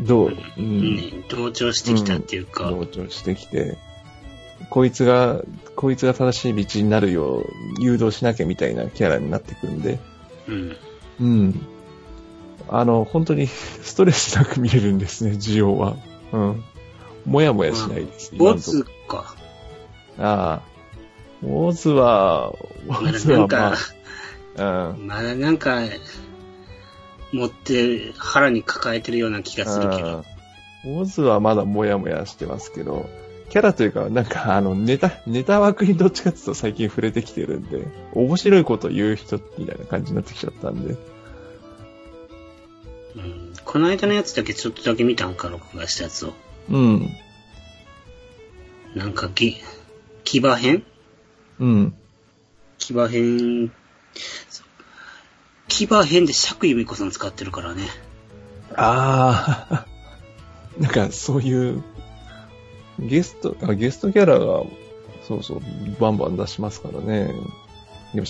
[0.00, 3.78] どう、うん、ね、同調してきたっていうか、同調してきて、
[4.70, 5.42] こいつが、
[5.74, 7.44] こいつが正しい道になるよう
[7.80, 9.98] 誘導しなきゃみたいなキャラになってくんで、
[10.48, 10.76] うん。
[11.20, 11.66] うん。
[12.68, 15.96] あの、本当にストレスなく見れるんですね、需要は。
[16.32, 16.64] うん。
[17.26, 18.34] もやもやしないです。
[18.34, 19.34] ボツか。
[20.18, 20.76] ああ。
[21.44, 22.52] オズは、
[22.88, 23.76] オまだズはなんか
[24.56, 25.06] ま、あ、うん。
[25.06, 25.80] まだなんか、
[27.32, 30.24] 持って腹に抱えてるような気がするけど。
[30.86, 33.08] オズはまだもやもやしてますけど、
[33.50, 40.96] キャラというか、なんかあの、ネタ、ネタ枠にどっちかっていうと最近触れてきてるんで、面白いこと言う人みたいな感じになってきちゃったんで。
[43.16, 46.34] うん、この間のやつだけちょっとだけ見たんか、録画したやつを。
[46.70, 47.16] うん。
[48.94, 49.56] なんかぎ、
[50.24, 50.82] 騎馬編
[51.60, 51.94] うん。
[52.78, 53.72] 騎馬編、
[55.68, 57.82] 騎馬編で釈由美子さん使ってるからね。
[58.74, 59.86] ああ、
[60.80, 61.82] なんかそういう、
[62.98, 64.62] ゲスト、あゲストキャラが、
[65.28, 65.60] そうそう、
[66.00, 67.34] バンバン出しますからね。
[68.14, 68.26] でも、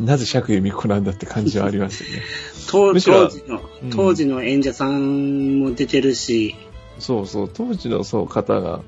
[0.00, 2.22] なぜ釈由美子なんだって感じはありますよね。
[2.68, 6.54] 当時の、うん当時の演者さんも出てるし、
[6.98, 8.82] そうそう、当時のそう方が、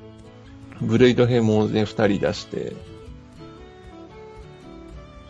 [0.81, 2.73] ブレイド編もね、二人出して、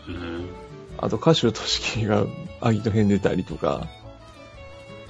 [0.07, 0.49] うん、
[0.97, 2.25] あと歌手としきが
[2.61, 3.87] アギト編出たりとか、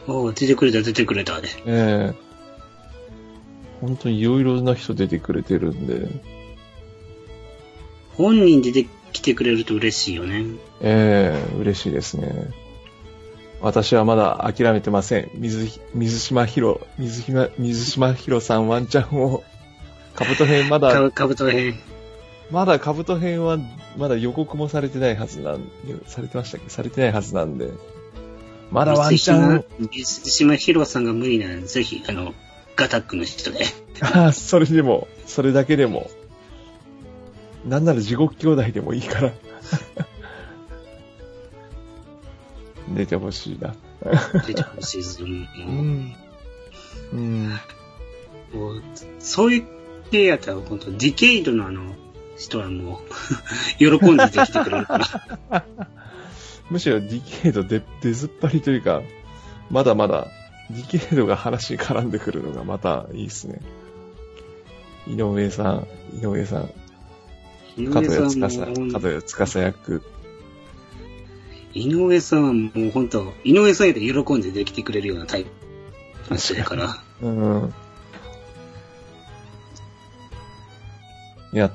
[0.08, 1.50] おう出てくれた出てくれたで。
[1.66, 2.30] ええ
[3.82, 6.10] 本当にいろいろな人出てくれてるんで、
[8.18, 10.44] 本人出てきてくれると嬉しいよね。
[10.82, 12.50] ええ嬉しいですね。
[13.62, 15.30] 私はまだ諦めてません。
[15.36, 19.44] 水、水島ひろ、水島、水島ひろさんワンチャンを、
[20.16, 21.76] カブト編まだ、かぶ、かぶと編。
[22.52, 23.58] まだカブト編は、
[23.98, 25.70] まだ予告もされてないはずなん、
[26.08, 26.70] されてましたっけ？
[26.70, 27.70] されてないはずなんで、
[28.72, 32.34] まだワンチャン、水島ひろさんが無理なら、ぜひ、あの、
[32.76, 33.66] ガタックの人で。
[34.02, 36.10] あ あ、それでも、それだけでも、
[37.68, 39.34] なんなら地獄兄弟でもいいから、
[42.96, 43.76] 出てほしいな。
[44.46, 45.48] 出てほしいですうん。
[47.14, 47.60] うん。
[48.54, 48.84] うもう
[49.20, 49.68] そういう
[50.12, 51.96] 系やったら、本当ディケイドのあの、
[52.38, 54.98] 人はもう、 喜んでできてくれるか
[55.50, 55.66] ら。
[56.70, 59.02] むしろディケイドで出ずっぱりというか、
[59.70, 60.28] まだまだ
[60.70, 63.60] ディケイドが話に絡んでくるのがまたいいですね。
[65.08, 65.88] 井上さん、
[66.22, 66.70] 井上さん、
[67.78, 70.04] 井角上さん谷司、も、角谷司役。
[71.80, 77.04] 井上さんはもう本当、井上さんやったら喜んでできてくれるようなタイプの人やから。
[77.22, 77.74] うん。
[81.54, 81.72] いや、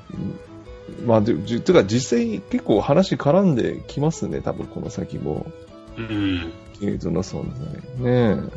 [1.05, 5.51] まあ、で、じてか実際結構話絡んできますね、多分この先も。
[5.97, 6.53] うん。
[6.79, 7.45] ゲートの存
[7.99, 8.37] 在。
[8.37, 8.49] ね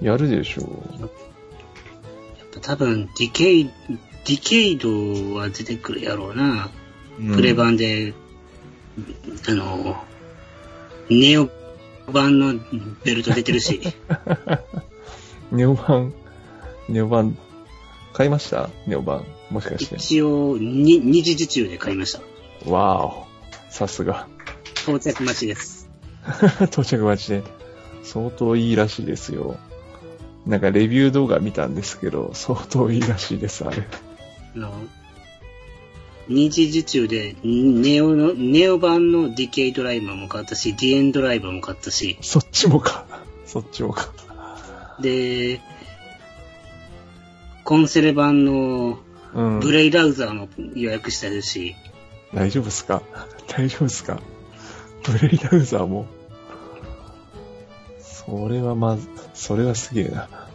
[0.00, 0.06] え。
[0.06, 0.62] やるでしょ
[1.00, 1.10] やっ
[2.54, 6.70] ぱ多分、ディケイ、ディケイドは出てくるやろうな。
[7.20, 7.34] う。
[7.34, 8.12] プレ版で、
[9.48, 10.04] あの、
[11.10, 11.48] ネオ
[12.10, 12.54] 版の
[13.04, 13.80] ベルト出てるし、
[15.50, 16.12] ネオ版、
[16.88, 17.36] ネオ版、
[18.12, 18.70] 買いました？
[18.86, 19.24] ネオ版。
[19.50, 19.96] もしかして。
[19.96, 22.70] 一応、に二次受注で買いました。
[22.70, 23.26] わーお。
[23.70, 24.26] さすが。
[24.84, 25.88] 到着待ちです。
[26.70, 27.42] 到着待ちで。
[28.02, 29.58] 相当いいらしいですよ。
[30.46, 33.82] なんかレビュー動画見たんですけど、相当いいらしいです、あれ。
[34.56, 34.72] あの、
[36.28, 43.06] 二次受注で、ネオの、ネオ版のディケイドライバーも買ったし、ディエンドライバーも買ったし、そっちもか。
[43.46, 44.10] そっちもか。
[45.00, 45.60] で、
[47.64, 48.98] コンセレ版の
[49.34, 49.60] うん。
[49.60, 51.74] ブレイラウザーも予約してるし、
[52.32, 53.02] 大丈夫っすか？
[53.48, 54.20] 大丈夫っすか？
[55.02, 56.06] ブレイラウザーも。
[58.00, 60.28] それはまず、それはすげえな。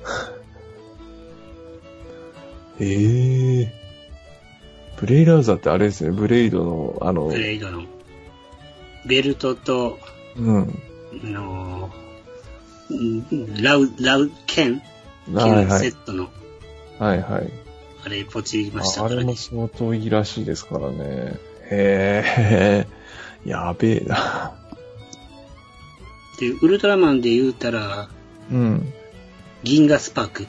[2.79, 3.78] ええ
[4.99, 7.83] ブレイラウザーってあれですね、ブレイドの、あのブ、レイドの
[9.05, 9.97] ベルトと、
[10.35, 10.81] うん。
[11.23, 11.89] あの、
[12.91, 14.81] んラウ、ラウ、剣？
[15.25, 15.69] 剣。
[15.79, 16.29] セットの、
[16.99, 17.49] はいはい。
[18.05, 19.35] あれポチりましたからねああれも。
[19.37, 21.39] 相当いいらしいですからね。
[21.71, 22.87] へえ、
[23.49, 24.53] やべえな。
[26.41, 28.09] で、ウルトラマンで言うたら、
[28.51, 28.93] うん。
[29.63, 30.47] 銀河スパーク。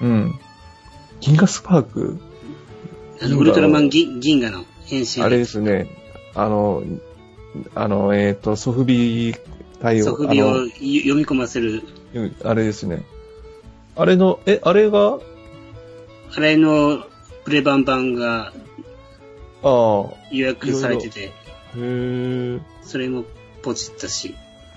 [0.00, 0.40] うん。
[1.20, 2.18] 銀河スパーク？
[3.20, 5.22] あの、ウルトラマン銀銀河の変身。
[5.22, 5.88] あれですね。
[6.34, 6.82] あの、
[7.74, 9.34] あの、えっ、と、ソフビ
[9.80, 10.04] 対応。
[10.06, 11.82] ソフビをい読み込ませる、
[12.42, 13.04] あれですね。
[13.96, 15.18] あれの、え、あれが、
[16.36, 17.04] あれの
[17.44, 18.52] プレ版版が
[19.62, 21.32] ああ、予約されてて、へ
[21.76, 23.24] え、それも
[23.62, 24.34] ポチったし、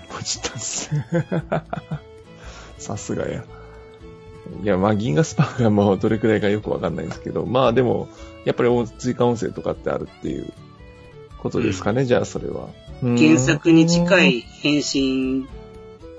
[0.08, 0.90] ポチったんす。
[2.78, 3.44] さすがや。
[4.62, 8.08] いや、まあ、銀河スパークがもうどれくらいかよくわかんないんですけど、まあでも、
[8.44, 10.52] やっぱり追加音声とかってあるっていう
[11.38, 12.68] ことですかね、じゃあそれは。
[13.00, 14.38] 原作に近い。
[14.38, 15.46] い変身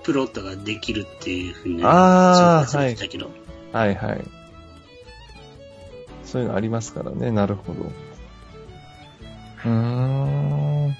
[0.03, 3.29] プロットができるっていうふうにあー紹介されてたけど、
[3.73, 4.23] はいはい。
[6.23, 7.81] そういうのありますからね、なるほど。
[7.81, 10.95] うーん。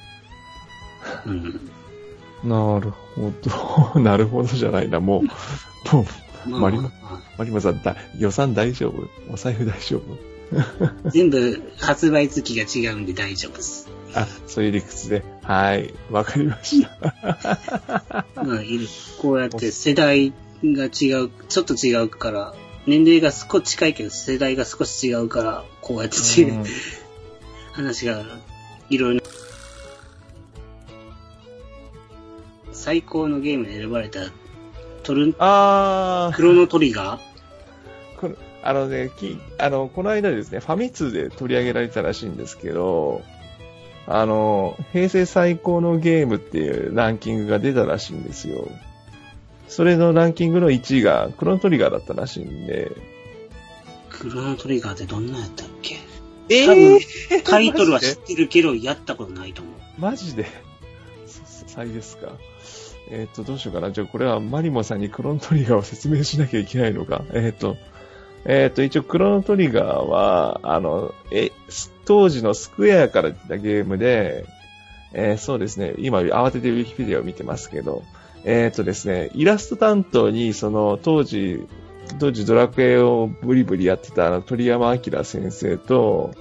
[1.26, 1.70] うん。
[2.44, 3.32] なるほ
[3.94, 4.00] ど。
[4.02, 5.24] なるほどじゃないな、もう。
[5.96, 6.06] も
[6.48, 6.92] う、まあマリモ
[7.38, 9.08] マリモさん、だ予算大丈夫？
[9.32, 10.18] お財布大丈夫？
[11.12, 13.88] 全部発売月が違うんで大丈夫です。
[14.16, 15.24] あ、そういう理屈で。
[15.44, 15.94] はい。
[16.10, 18.26] わかりました。
[18.44, 18.88] まあ、いる
[19.22, 20.34] こうやって世代
[20.64, 20.88] が違
[21.24, 22.56] う、ちょっと違うから、
[22.88, 26.66] 年齢が少し近いけど世代が少し違うから、こうやって違ううん
[27.74, 28.24] 話が
[28.90, 29.24] いろいろ。
[32.72, 34.22] 最高のゲームで選ばれた
[35.04, 37.29] トルン、あクロノトリガー？
[38.70, 43.24] あのね、き、あの、この間ですね、ファミ通で取り上げられてたらしいんですけど、
[44.06, 48.70] あの、平成最高のゲームっていうランキングが出たらしいんですよ。
[49.68, 52.92] それのランキングの1位がクロノトリガーだったらしいんで。
[54.12, 55.98] クロノトリガーってどんなやったっけ？
[56.50, 57.00] え多分
[57.44, 59.74] タイトルは知ってるけど、やったことないと思う。
[59.98, 60.46] マジで？
[61.26, 62.34] そさいですか。
[63.10, 63.92] えっ、と、どうしようかな。
[63.92, 67.24] じゃあ、これはマリモさんにクロノトリガーを説明しなきゃいけないのか。
[67.34, 67.76] えっ、と、
[68.46, 71.52] えっ、と、一応、クロノトリガーは、あの、え、
[72.06, 74.46] 当時のスクエアから出たゲームで、
[75.14, 78.04] えーそうですね、今、慌ててウィキペディアを見てますけど、
[78.46, 81.68] えっ、とですね、イラスト担当に、その、当時、
[82.20, 86.32] 当時ドラクエをブリブリやってたあの鳥山明先生と、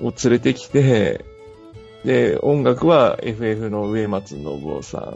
[0.00, 1.24] を連れてきて、
[2.04, 5.14] で、音楽は FF の上松信夫さ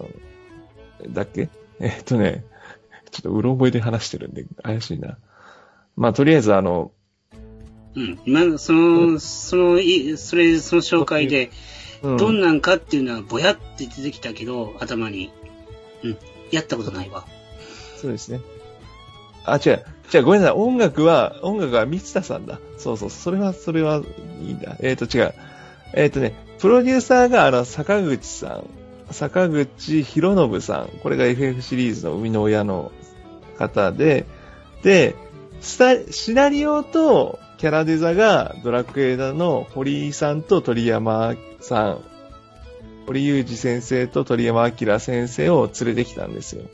[1.07, 1.51] んだっけ？
[1.81, 2.45] えっとね、
[3.11, 5.19] ちょっとうろ覚えで話してるんで怪しいな。
[5.99, 6.93] まあ、とりあえずあの、
[7.97, 8.21] うん。
[8.25, 15.33] 今、その、その、いそれ、その紹介で、うんどんなんかっていうのはぼやって出てきたけど、頭に。
[16.05, 16.19] うん。
[16.53, 17.27] やったことないわ。
[18.01, 18.41] そうですね。
[19.45, 19.85] あ、違う。
[20.09, 20.57] じゃあごめんなさい。
[20.57, 22.61] 音楽は、音楽は三田さんだ。
[22.77, 23.11] そうそう。
[23.11, 24.03] それは、それは
[24.41, 24.77] いいんだ。
[24.79, 25.35] えっ、と、違う。
[25.93, 28.65] えっ、とね、プロデューサーが、あの、坂口さん。
[29.13, 30.89] 坂口博信さん。
[31.03, 32.93] これが FF シリーズの生みの親の
[33.59, 34.25] 方で、
[34.85, 35.17] で、
[35.61, 42.01] シナリオとキャラデザがドラクエダの堀井さんと鳥山さん。
[43.07, 46.65] 堀裕二先生と鳥山明先生を連れてきたんですよ。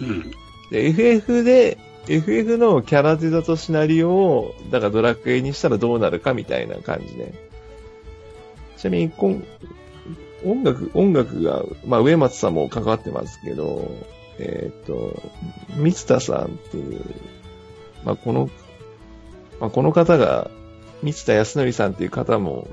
[0.00, 0.30] うん。
[0.70, 7.34] で、FF で、FF のキャラデザとシナリオを、だからドラクエにしたらどうなるかみたいな感じで。
[8.76, 9.44] ちなみに、こん
[10.44, 13.90] 音楽、音楽が、まあ、上松さんも関わってますけど、
[14.38, 15.20] えっ、と、
[15.76, 17.04] 三田さんっていう、
[18.06, 18.48] まあ、この、
[19.60, 20.50] まあ、この方が、
[21.02, 22.66] 三田康則さんっていう方も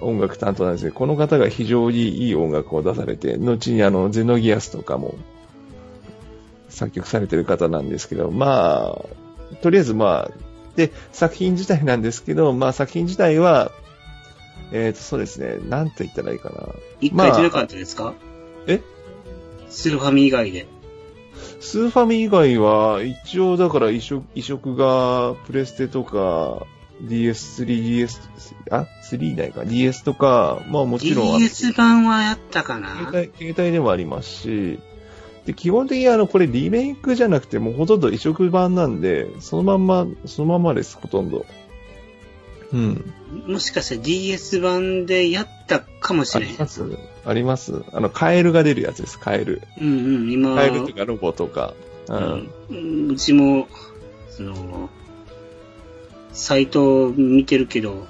[0.00, 5.16] 音楽担当なんですけど、この方が非常にいい音楽を出されて、後にあの、ゼノギアスとかも
[6.68, 8.96] 作曲されてる方なんですけど、ま
[9.52, 10.44] あ、とりあえずまあ、
[10.76, 13.72] で、作品自体なんですけど、まあ作品自体は、
[14.72, 16.68] えっ、と、そうですね、なんて言ったらいいかな。
[17.00, 18.14] 一回出なかったですか、
[18.66, 18.80] え？
[19.68, 20.66] スルファミ以外で。
[21.60, 26.66] スーファミ以外は、一応だから移植移植がプレステとか、
[27.02, 28.20] DS3、DS、
[28.70, 32.88] あ ?3 ないか ?DS とか、まあもちろん DS 版はやったかな？
[33.10, 34.78] 携帯、携帯でもありますし、
[35.46, 41.44] で、基本的にあの、これリメイクじゃなくて、もうほとんど移植版なんで、そのまんま、そのまんまです、ほとんど。
[42.72, 43.12] うん。
[43.46, 46.52] もしかして DS 版でやったかもしれへん。
[46.52, 46.84] あります
[47.26, 49.62] ありますあの、カエルが出るやつです、カエル。
[49.80, 51.74] うんうん、今、カエルとかロボとか。
[52.08, 52.14] う。
[52.70, 53.68] うんん、うちも、
[54.30, 54.90] その、
[56.32, 58.06] サイト見てるけど、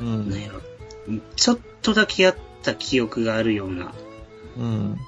[0.00, 0.30] うん。
[0.30, 0.60] なんやろ、
[1.36, 3.92] ちょっとだけやった記憶があるような。
[4.58, 4.98] うん。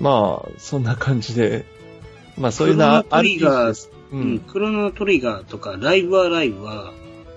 [0.00, 1.66] まあ、そんな感じで。
[2.36, 3.90] まあ、そういうのはクロノトリガー RPG です。
[4.12, 4.38] ううん、ん。
[4.40, 6.92] クロノトリガーとか、ライブアライブは、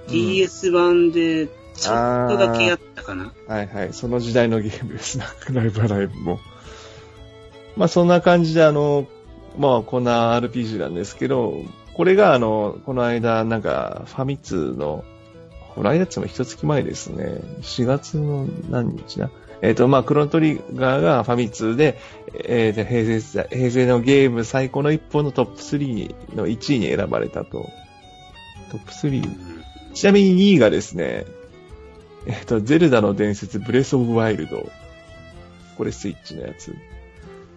[0.08, 3.34] DS 版でちょっとだけやったかな。
[3.48, 3.94] はいはい。
[3.94, 5.20] その時代のゲームです。
[5.52, 6.40] ライブアライブも。
[7.76, 9.08] まあそんな感じであの、
[9.58, 15.04] まあこんな RPG なんですけど、これがあの、この間なんかファミ通の、
[15.76, 17.42] この間っても一月前ですね。
[17.62, 19.30] 4月の何日だ
[19.62, 21.98] えっ、と、まあ、クロノトリガーがファミ通で、
[22.34, 27.70] えーと平成時代、平成のゲーム最高の一本のトップ3の1位に選ばれたと。
[28.72, 29.45] トップ 3?
[29.96, 31.26] ちなみに2位がですね、
[32.28, 34.70] えっと、ゼルダの伝説、ブレスオブワイルド。
[35.78, 36.76] これスイッチのやつ。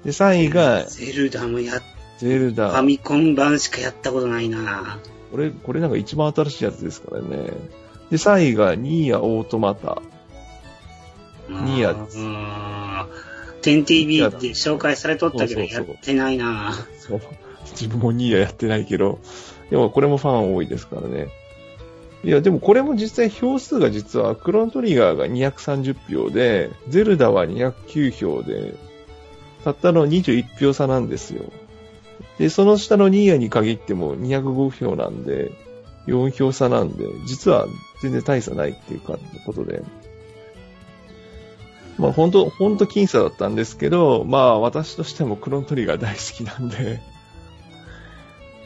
[0.05, 1.83] で、3位が、ゼルダもやっ、
[2.19, 2.71] ゼルダ。
[2.71, 5.01] ファミコン版しかやったことないな
[5.33, 7.51] これ、これなんか一番新しいやつですからね。
[8.11, 10.01] で、3位が、ニーヤオートマタ。
[11.49, 12.37] ニアですうん。
[13.63, 17.21] 10TV で紹介されとったけど、やってないなそう。
[17.73, 19.19] 自分もニーヤやってないけど。
[19.71, 21.29] でもこれもファン多いですからね。
[22.25, 28.75] いや、でもこれも実際票数が実は、クロノトリガーが230票で、ゼルダは209票で、
[29.65, 31.45] たったの21票差なんですよ。
[32.39, 35.53] で、その下のニーヤに限っても205票なんで、
[36.07, 37.67] 4票差なんで、実は
[38.03, 39.83] 全然大差ないっていうか、ことで。
[41.99, 47.01] まあ本当、本当僅差だったんですけど、まあ私としてもクロノトリガー大好きなんで、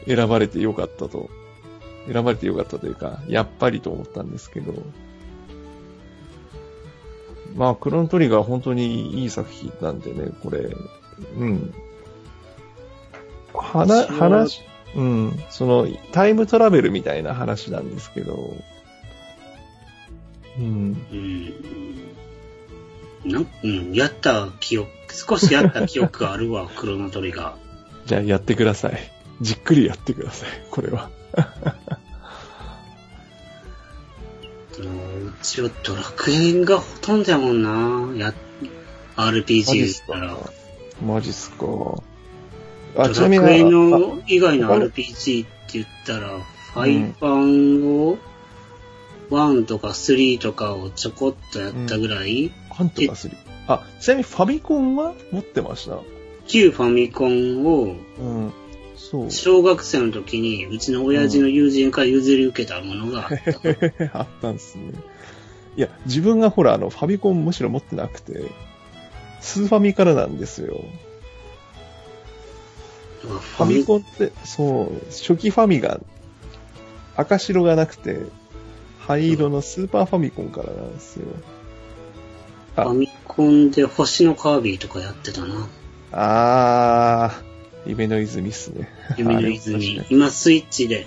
[0.07, 1.29] 選ばれてよかったと。
[2.11, 4.73] 選ばれてよかったというか、やっぱりと思ったんですけど。
[7.55, 10.75] まあ、クロノトリガー本当にいい作品なんでね、これ。
[11.37, 11.73] うん。
[13.53, 14.61] 話、話、
[14.95, 15.43] うん。
[15.49, 18.55] その、タイムトラベルみたいな話なんですけど。
[20.57, 21.05] うん。
[21.11, 21.53] うん。
[23.25, 27.55] なんうん、やった記憶、少しやった記憶があるわ、 クロノトリガ
[28.05, 28.99] じゃあやってください。
[29.41, 31.09] じっくりやってください、これは。
[35.33, 35.37] ー。
[35.37, 38.33] もううちはドラクエがほとんどやもんなや、
[39.15, 40.37] RPG 言ったら。
[41.05, 41.57] マジっすか？
[41.65, 42.03] ド
[42.97, 46.39] あ、ちなみにラクエあの以外の RPG って言ったら、
[46.73, 48.17] ファイパンを、
[49.29, 55.99] 1とか3とかをちょこっとやったぐらい、ハントかスリあ、ちなみにファミコンは持ってました？
[56.47, 58.53] 旧ファミコンを、うん。
[58.97, 59.31] そう。
[59.31, 64.93] 小学生の時に、うちの親父の友人から譲り受けたものがあった、 あったんですね。
[65.75, 68.43] いや、自分がほら、あの、ファミコンむしろ持ってなくて、
[69.41, 70.83] スーファミからなんですよ。
[73.21, 75.99] フファミコンって、そう、初期ファミが、
[77.15, 78.19] 赤白がなくて、
[78.99, 81.25] 灰色のスーパーファミコンからなんですよ。
[82.75, 85.67] ファミコンで星のカービィとかやってたな。
[86.11, 87.41] あ
[87.85, 88.89] 夢の泉っすね。
[89.17, 90.13] 夢の泉確。
[90.13, 91.05] 今スイッチで、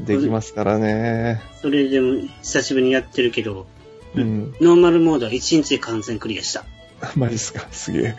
[0.00, 1.40] できますからね。
[1.60, 3.66] それでも久しぶりにやってるけど、
[4.14, 4.54] うん。
[4.60, 6.64] ノーマルモードは1日で完全クリアした。
[7.16, 7.66] マジっすか？
[7.70, 8.16] すげえ。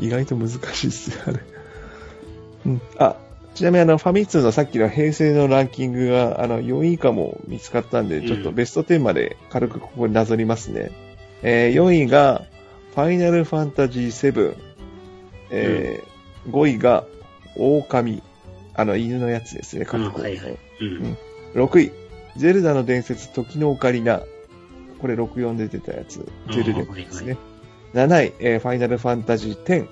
[0.00, 1.40] 意外と難しいっすよ、あれ。
[2.66, 2.80] うん。
[2.98, 3.16] あ、
[3.54, 10.90] ちなみにあの、ファミ通のさっきの平成のランキングが、あの、4位以下も見つかったんで、うんちょっとベスト10まで軽くここになぞりますね。
[11.42, 12.44] えー、4位が、
[12.94, 14.54] ファイナルファンタジー7。
[15.50, 16.14] えー
[16.50, 17.04] 5位が、
[17.56, 18.22] 狼。
[18.74, 20.58] あの、犬のやつですね、うん、過去はいはい。
[20.80, 21.16] うん。
[21.54, 21.92] 6位、
[22.36, 24.20] ゼルダの伝説、時のオカリナ。
[25.04, 26.26] これ64で出たやつ。
[26.50, 27.36] ゼルデンですね。
[27.92, 29.86] 7位、えーファイナルファンタジー10。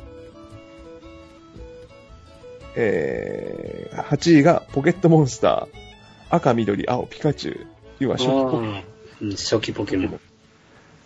[2.77, 6.35] えー、8位がポケットモンスター。
[6.35, 7.67] 赤、緑、青、ピカチュウ。
[7.99, 8.85] 要は初期ポケモン。
[9.33, 10.21] 初期ポケモン。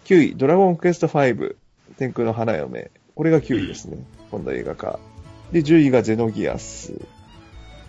[0.04, 1.56] 9位、ドラゴンクエスト5。
[1.98, 2.92] 天空の花嫁。
[3.16, 3.98] これが9位ですね。
[4.30, 5.00] 今度映画化。
[5.50, 6.92] で、10位がゼノギアス。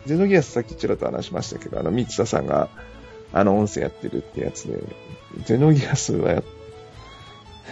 [0.08, 2.70] ゼノギアスさっきちらっと話しましたけど、あの、三田さんが、
[3.34, 4.80] あの、音声やってるってやつで、
[5.46, 6.44] ゼノギアスはや、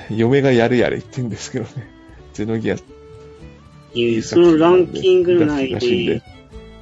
[0.10, 1.89] 嫁がやるやれ言ってんですけどね。
[2.34, 2.84] ゼノギアス。
[4.24, 6.22] そのランキング内で、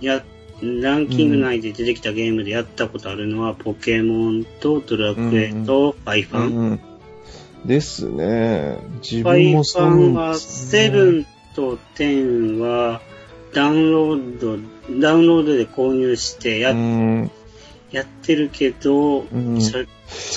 [0.02, 0.24] や、
[0.62, 6.48] ランキング内で出てきたゲームでやったことあるのは、ポケモンとドラクエとファイファン。
[6.48, 6.80] うんうん
[7.66, 8.78] ですね。
[9.02, 13.02] 自ファイフ分もそうァンは、ですねセブンとテンは、
[13.54, 14.58] ダウンロード、
[15.00, 17.32] ダウンロードで購入してや,、うん。
[17.94, 19.84] やってるけど、うんちょ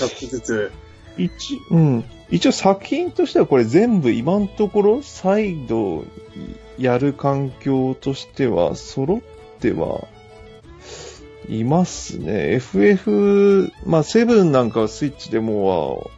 [0.06, 0.72] っとずつ、
[1.18, 2.04] 一、うん。
[2.30, 6.04] 一応作品としてはこれ全部今のところ再度
[6.78, 10.08] やる環境としては揃っては
[11.48, 12.54] いますね。
[12.54, 16.10] FF、まあ7なんかはスイッチでもは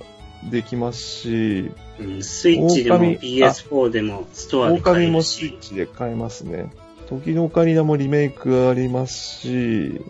[0.50, 1.70] できますし、
[2.00, 6.70] うんスイッチでも狼 PS4 でもストアで買える狼もスイしッ、チで買えますね。
[7.08, 10.00] 時のオカリナもリメイクありますし、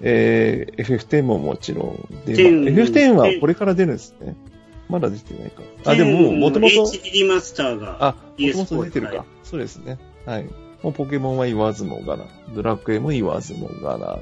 [0.00, 4.36] えー、FF10 ももちろん出ま10 FF10 はこれから出るんですね。
[4.88, 5.62] まだ出てないか。
[5.84, 9.24] あ、でももともと、HD リマスターが、あ、も PS4 ともと出てるか。
[9.44, 9.98] そうですね。
[10.24, 10.44] はい。
[10.82, 12.24] もうポケモンは言わずもがな。
[12.54, 14.18] ドラクエも言わずもがな。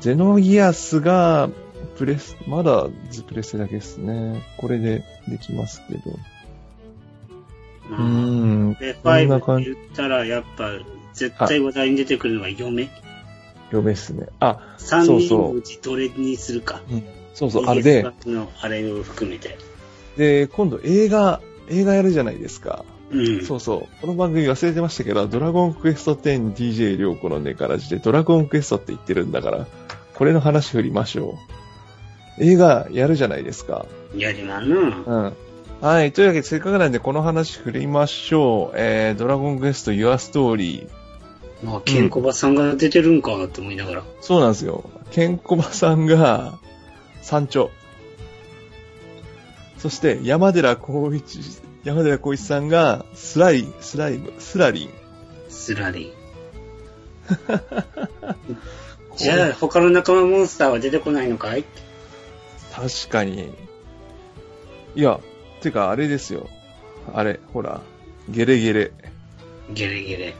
[0.00, 1.50] ゼノギアスが、
[1.96, 4.42] プレス、まだズプレステだけですね。
[4.58, 6.00] これでできますけど。
[7.90, 8.74] まあん。
[8.74, 10.70] で、こんな5感じ言ったら、やっぱ、
[11.14, 12.88] 絶対話題に出てくるのが嫁。
[13.70, 14.28] 嫁っすね。
[14.40, 16.80] あ、3人そうそうのうちどれにするか。
[17.34, 18.04] そうそう、あれで、
[18.60, 19.56] あれを含めて。
[20.16, 22.84] で、今度映画、映画やるじゃないですか。
[23.10, 23.44] うん。
[23.44, 24.00] そうそう。
[24.00, 29.66] この番組忘れてましたけど、ドラゴンクエスト 10DJ 涼子のネカラジでドラゴンクエストって言ってるんだから、
[30.14, 31.38] これの話振りましょ
[32.38, 32.44] う。
[32.44, 33.86] 映画やるじゃないですか。
[34.16, 34.76] やりまんな。
[34.78, 35.36] うん。
[35.80, 36.12] はい。
[36.12, 38.76] というわけで、せっかくなんでこの話振りましょう。
[38.76, 40.88] えー、ドラゴンクエスト Your Story。
[41.62, 44.02] まあ、ケンコバさんが出てるんかって思いながら。
[44.20, 44.88] そうなんですよ。
[45.10, 46.58] ケンコバさんが、
[47.22, 47.70] 山頂。
[49.78, 51.40] そして、山寺孝一、
[51.84, 54.90] 山寺孝一さんが、スライ、スライム、スラリン。
[55.48, 56.12] スラリン。
[59.16, 61.64] じゃあ、他の仲間モンスターは出てこないのかい？
[62.72, 63.52] 確かに。
[64.94, 65.20] いや、
[65.60, 66.48] てかあれですよ。
[67.12, 67.82] あれ、ほら、
[68.28, 68.92] ゲレゲレ。
[69.70, 70.34] ゲレゲレ。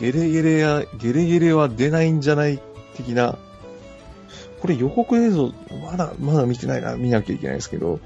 [0.00, 2.60] ゲレゲレや、ゲレゲレは出ないんじゃない
[2.96, 3.36] 的な。
[4.60, 5.52] これ予告映像、
[5.84, 8.00] まだ、まだ見てないな、見なきゃいけないですけど、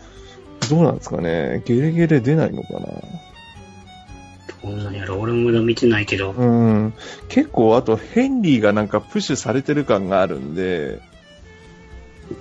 [0.68, 1.62] どうなんですかね。
[1.64, 2.80] ゲレゲレ出ないのかな。
[4.62, 6.32] どうなんやろ俺もまだ見てないけど。
[6.32, 6.94] うん。
[7.28, 11.00] 結構、あと、ヘンリーがなんかプッシュされてる感があるんで、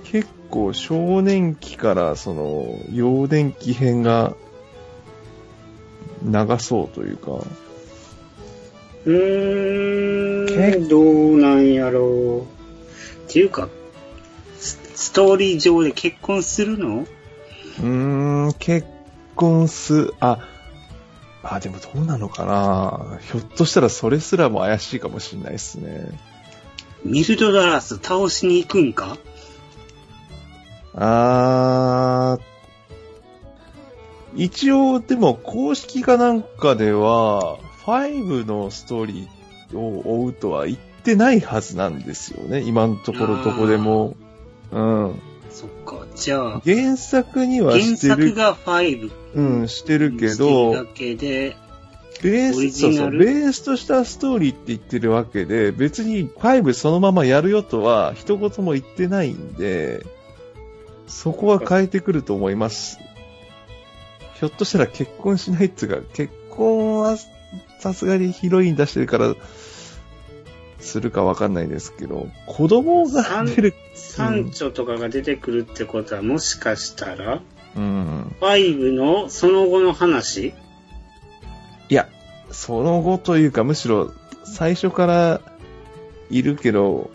[0.04, 4.34] 結構、少年期から、その、幼年期編が、
[6.24, 7.44] 長そうというか、
[9.04, 12.42] うーん、どうなんやろう。
[12.42, 12.44] っ
[13.28, 13.68] ていうか、
[14.58, 17.00] スストーリー上で結婚するの？
[17.00, 17.86] うー
[18.50, 18.86] ん、結
[19.34, 20.46] 婚す、あ、
[21.42, 23.18] あ、でもどうなのかな。
[23.20, 26.06] ひょっとしたらそれすらも怪しいかもしれないですね。
[27.04, 29.16] ミルドダラス倒しに行くんか？
[30.94, 32.42] あー、
[34.36, 42.60] 一応でも公式かなんかでは、5のストーリーを追うとは言ってないはずなんですよね。
[42.60, 44.16] 今のところどこでも。
[44.70, 45.20] うん。
[45.50, 46.06] そっか。
[46.14, 49.10] じゃあ、原作には原してる、作が5。
[49.34, 51.56] うん、してるけどだ、けで、
[52.22, 60.06] ベース、そうそう、ベースとしたストーリーって言ってるわけで、別に5そのままやるよとは一言も言ってないんで、
[61.08, 62.98] そこは変えてくると思います。
[64.38, 67.16] ひょっとしたら結婚しないっていうか、結婚は
[67.78, 69.34] さすがにヒロイン出してるから、
[70.80, 73.74] するかわかんないですけど、子供が出る。
[73.94, 77.40] サンチョとかが出てくるってことは、もしかしたら、
[77.76, 78.34] うん。
[78.40, 80.54] 5のその後の話？
[81.88, 82.08] いや、
[82.50, 84.12] その後というか、むしろ
[84.44, 85.40] 最初から
[86.30, 87.10] いるけど、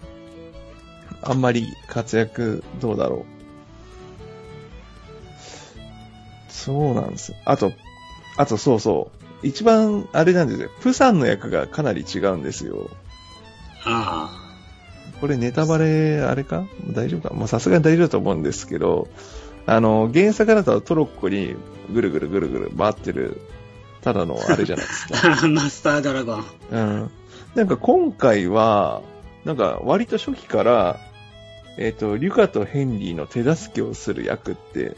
[1.22, 3.26] あんまり活躍どうだろう。
[6.50, 7.38] そうなんですよ。
[7.46, 7.72] あと、
[8.38, 9.27] あとそうそう。
[9.44, 10.70] 一番あれなんですよ。
[10.82, 12.90] プサンの役がかなり違うんですよ。
[13.86, 14.30] あ
[15.20, 16.66] これネタバレ、あれか？
[16.92, 17.34] 大丈夫か？
[17.34, 19.08] まあさすがに大丈夫だと思うんですけど、
[19.66, 21.56] あの、原作だとトロッコに
[21.92, 23.42] ぐるぐるぐるぐる回ってる、
[24.02, 25.40] ただのあれじゃないですか。
[25.44, 25.48] あ。
[25.50, 26.46] マスタードラゴン。
[26.72, 27.12] うん。
[27.56, 29.02] なんか今回は、
[29.46, 31.00] なんか割と初期から、
[31.78, 34.96] えっ、と、リュカとヘンリーの手助けをする役って、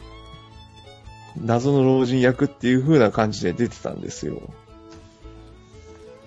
[1.36, 4.40] 謎の老人役っていう風な感じで出てたんですよ。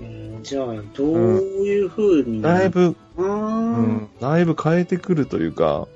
[0.02, 2.42] うんじゃあ、どういう風に？
[2.42, 5.88] だいぶ、あうーん、だいぶ変えてくるというか、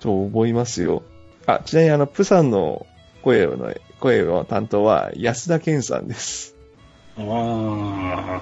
[0.00, 1.02] と思いますよ。
[1.46, 2.86] あ、ちなみにあの、プサンの
[3.22, 6.54] 声の、声の担当は安田健さんです。
[7.18, 8.40] あ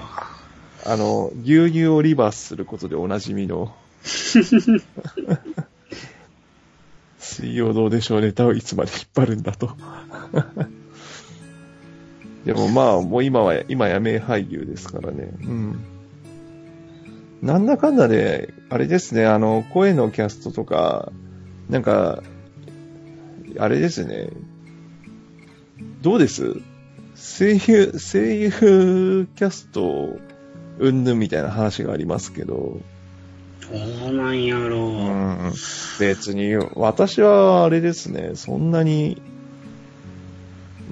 [0.85, 3.75] あの、牛乳をリバースすることでおなじみの。
[7.27, 9.71] 水曜どうでしょうネタをいつまで引っ張るんだと。
[12.45, 15.31] でもまあ、もう今は、今や名俳優ですからね。
[15.41, 15.79] うん。
[17.41, 21.11] なんだかんだで、あれですね、あの、声のキャストとか、
[21.69, 22.23] なんか、
[23.59, 24.29] あれですね。
[26.01, 26.55] どうです？
[27.15, 30.17] 声優、声優キャスト、
[30.79, 32.96] うんぬんみたいな話がありますけど、あ、
[33.71, 34.77] どうなんやろ。
[34.77, 34.79] う。
[34.79, 35.53] うん、
[35.99, 39.21] 別に、私はあれですね、そんなに、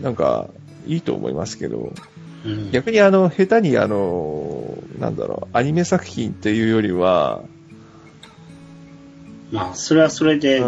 [0.01, 0.49] なんか、
[0.85, 1.93] いいと思いますけど、
[2.45, 2.71] うん。
[2.71, 7.43] 逆にあの、下手にあの、なんだろう、アニメ作品っていうよりは、
[9.51, 10.59] まあ、それはそれで、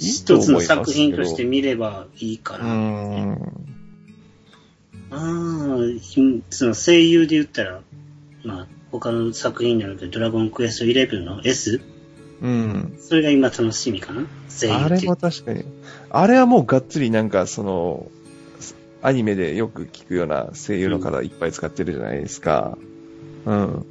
[0.00, 2.64] 一つの作品として見ればいいかうら。
[2.66, 3.66] ん、
[5.10, 7.82] ああ、ひその声優で言ったら、
[8.42, 11.80] まあ、他の作品になるけど、ドラゴンクエスト11の S?
[12.42, 12.96] うん。
[12.98, 14.26] それが今楽しみかな？
[14.48, 15.64] 声優あれも確かに。
[16.10, 18.10] あれはもうがっつりなんかその、
[19.02, 22.76] アニメでよく聞くような声優の方いっぱい使ってるじゃないですか。
[23.46, 23.86] うん。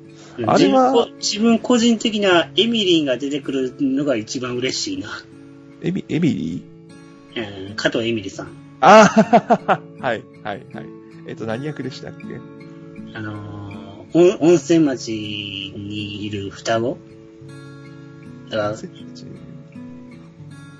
[0.45, 5.09] あれは自分こ自分個人的なエミリンが出てくるのが一番嬉しいな。
[5.81, 7.69] エビ、エビリー？
[7.69, 8.47] うん、加藤エミリさん。
[8.81, 9.09] あ
[9.67, 10.85] あはい、はい、はい。
[11.27, 12.23] えっと、何役でしたっけ？
[13.13, 13.58] あのー、
[14.13, 16.97] 温温泉町にいる双子？
[18.49, 18.77] だから、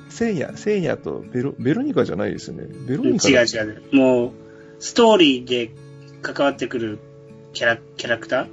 [0.10, 2.68] セイヤ、セイヤとベロ、ベロニカじゃないですよね。
[2.88, 3.84] ベロ違うニカだ違う。
[3.94, 4.32] もう、
[4.80, 5.70] ストーリーで
[6.22, 7.00] 関わってくる
[7.54, 8.48] キャラ、キャラクター？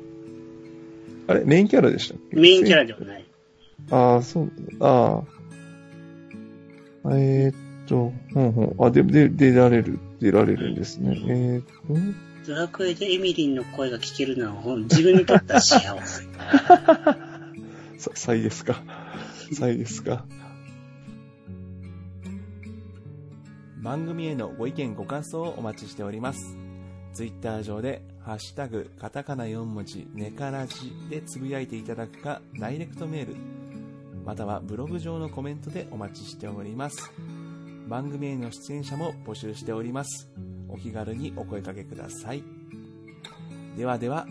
[1.28, 2.36] あれ、メインキャラでしたっけ？
[2.36, 3.24] メインキャラではない。
[3.90, 5.22] ああ、そう、あ
[7.04, 7.16] あ。
[7.16, 7.54] えーっ
[7.86, 8.76] と、ほんほん。
[8.86, 11.18] あ、で、で、出られる、出られるんですね。
[11.26, 11.72] えーっと、
[12.46, 16.22] ドラクエでエミリンの声が聞けるのはほん自分にとっては幸せ。
[17.98, 18.82] さ、サイですか。
[19.52, 20.24] サイですか。
[23.82, 26.56] 番組へのご意見ご感想をお待ちしております。
[27.14, 33.36] ツイッター上で、ハッシュタグ、カタカナ4文字、ネカラジでつぶやいていただくか、ダイレクトメール、
[34.24, 37.12] またはブログ上のコメントでお待ちしております。
[37.86, 40.28] 番組への出演者も募集しております。
[40.68, 42.42] お気軽にお声掛けください。
[43.76, 44.26] ではでは、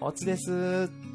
[0.00, 1.05] おつです。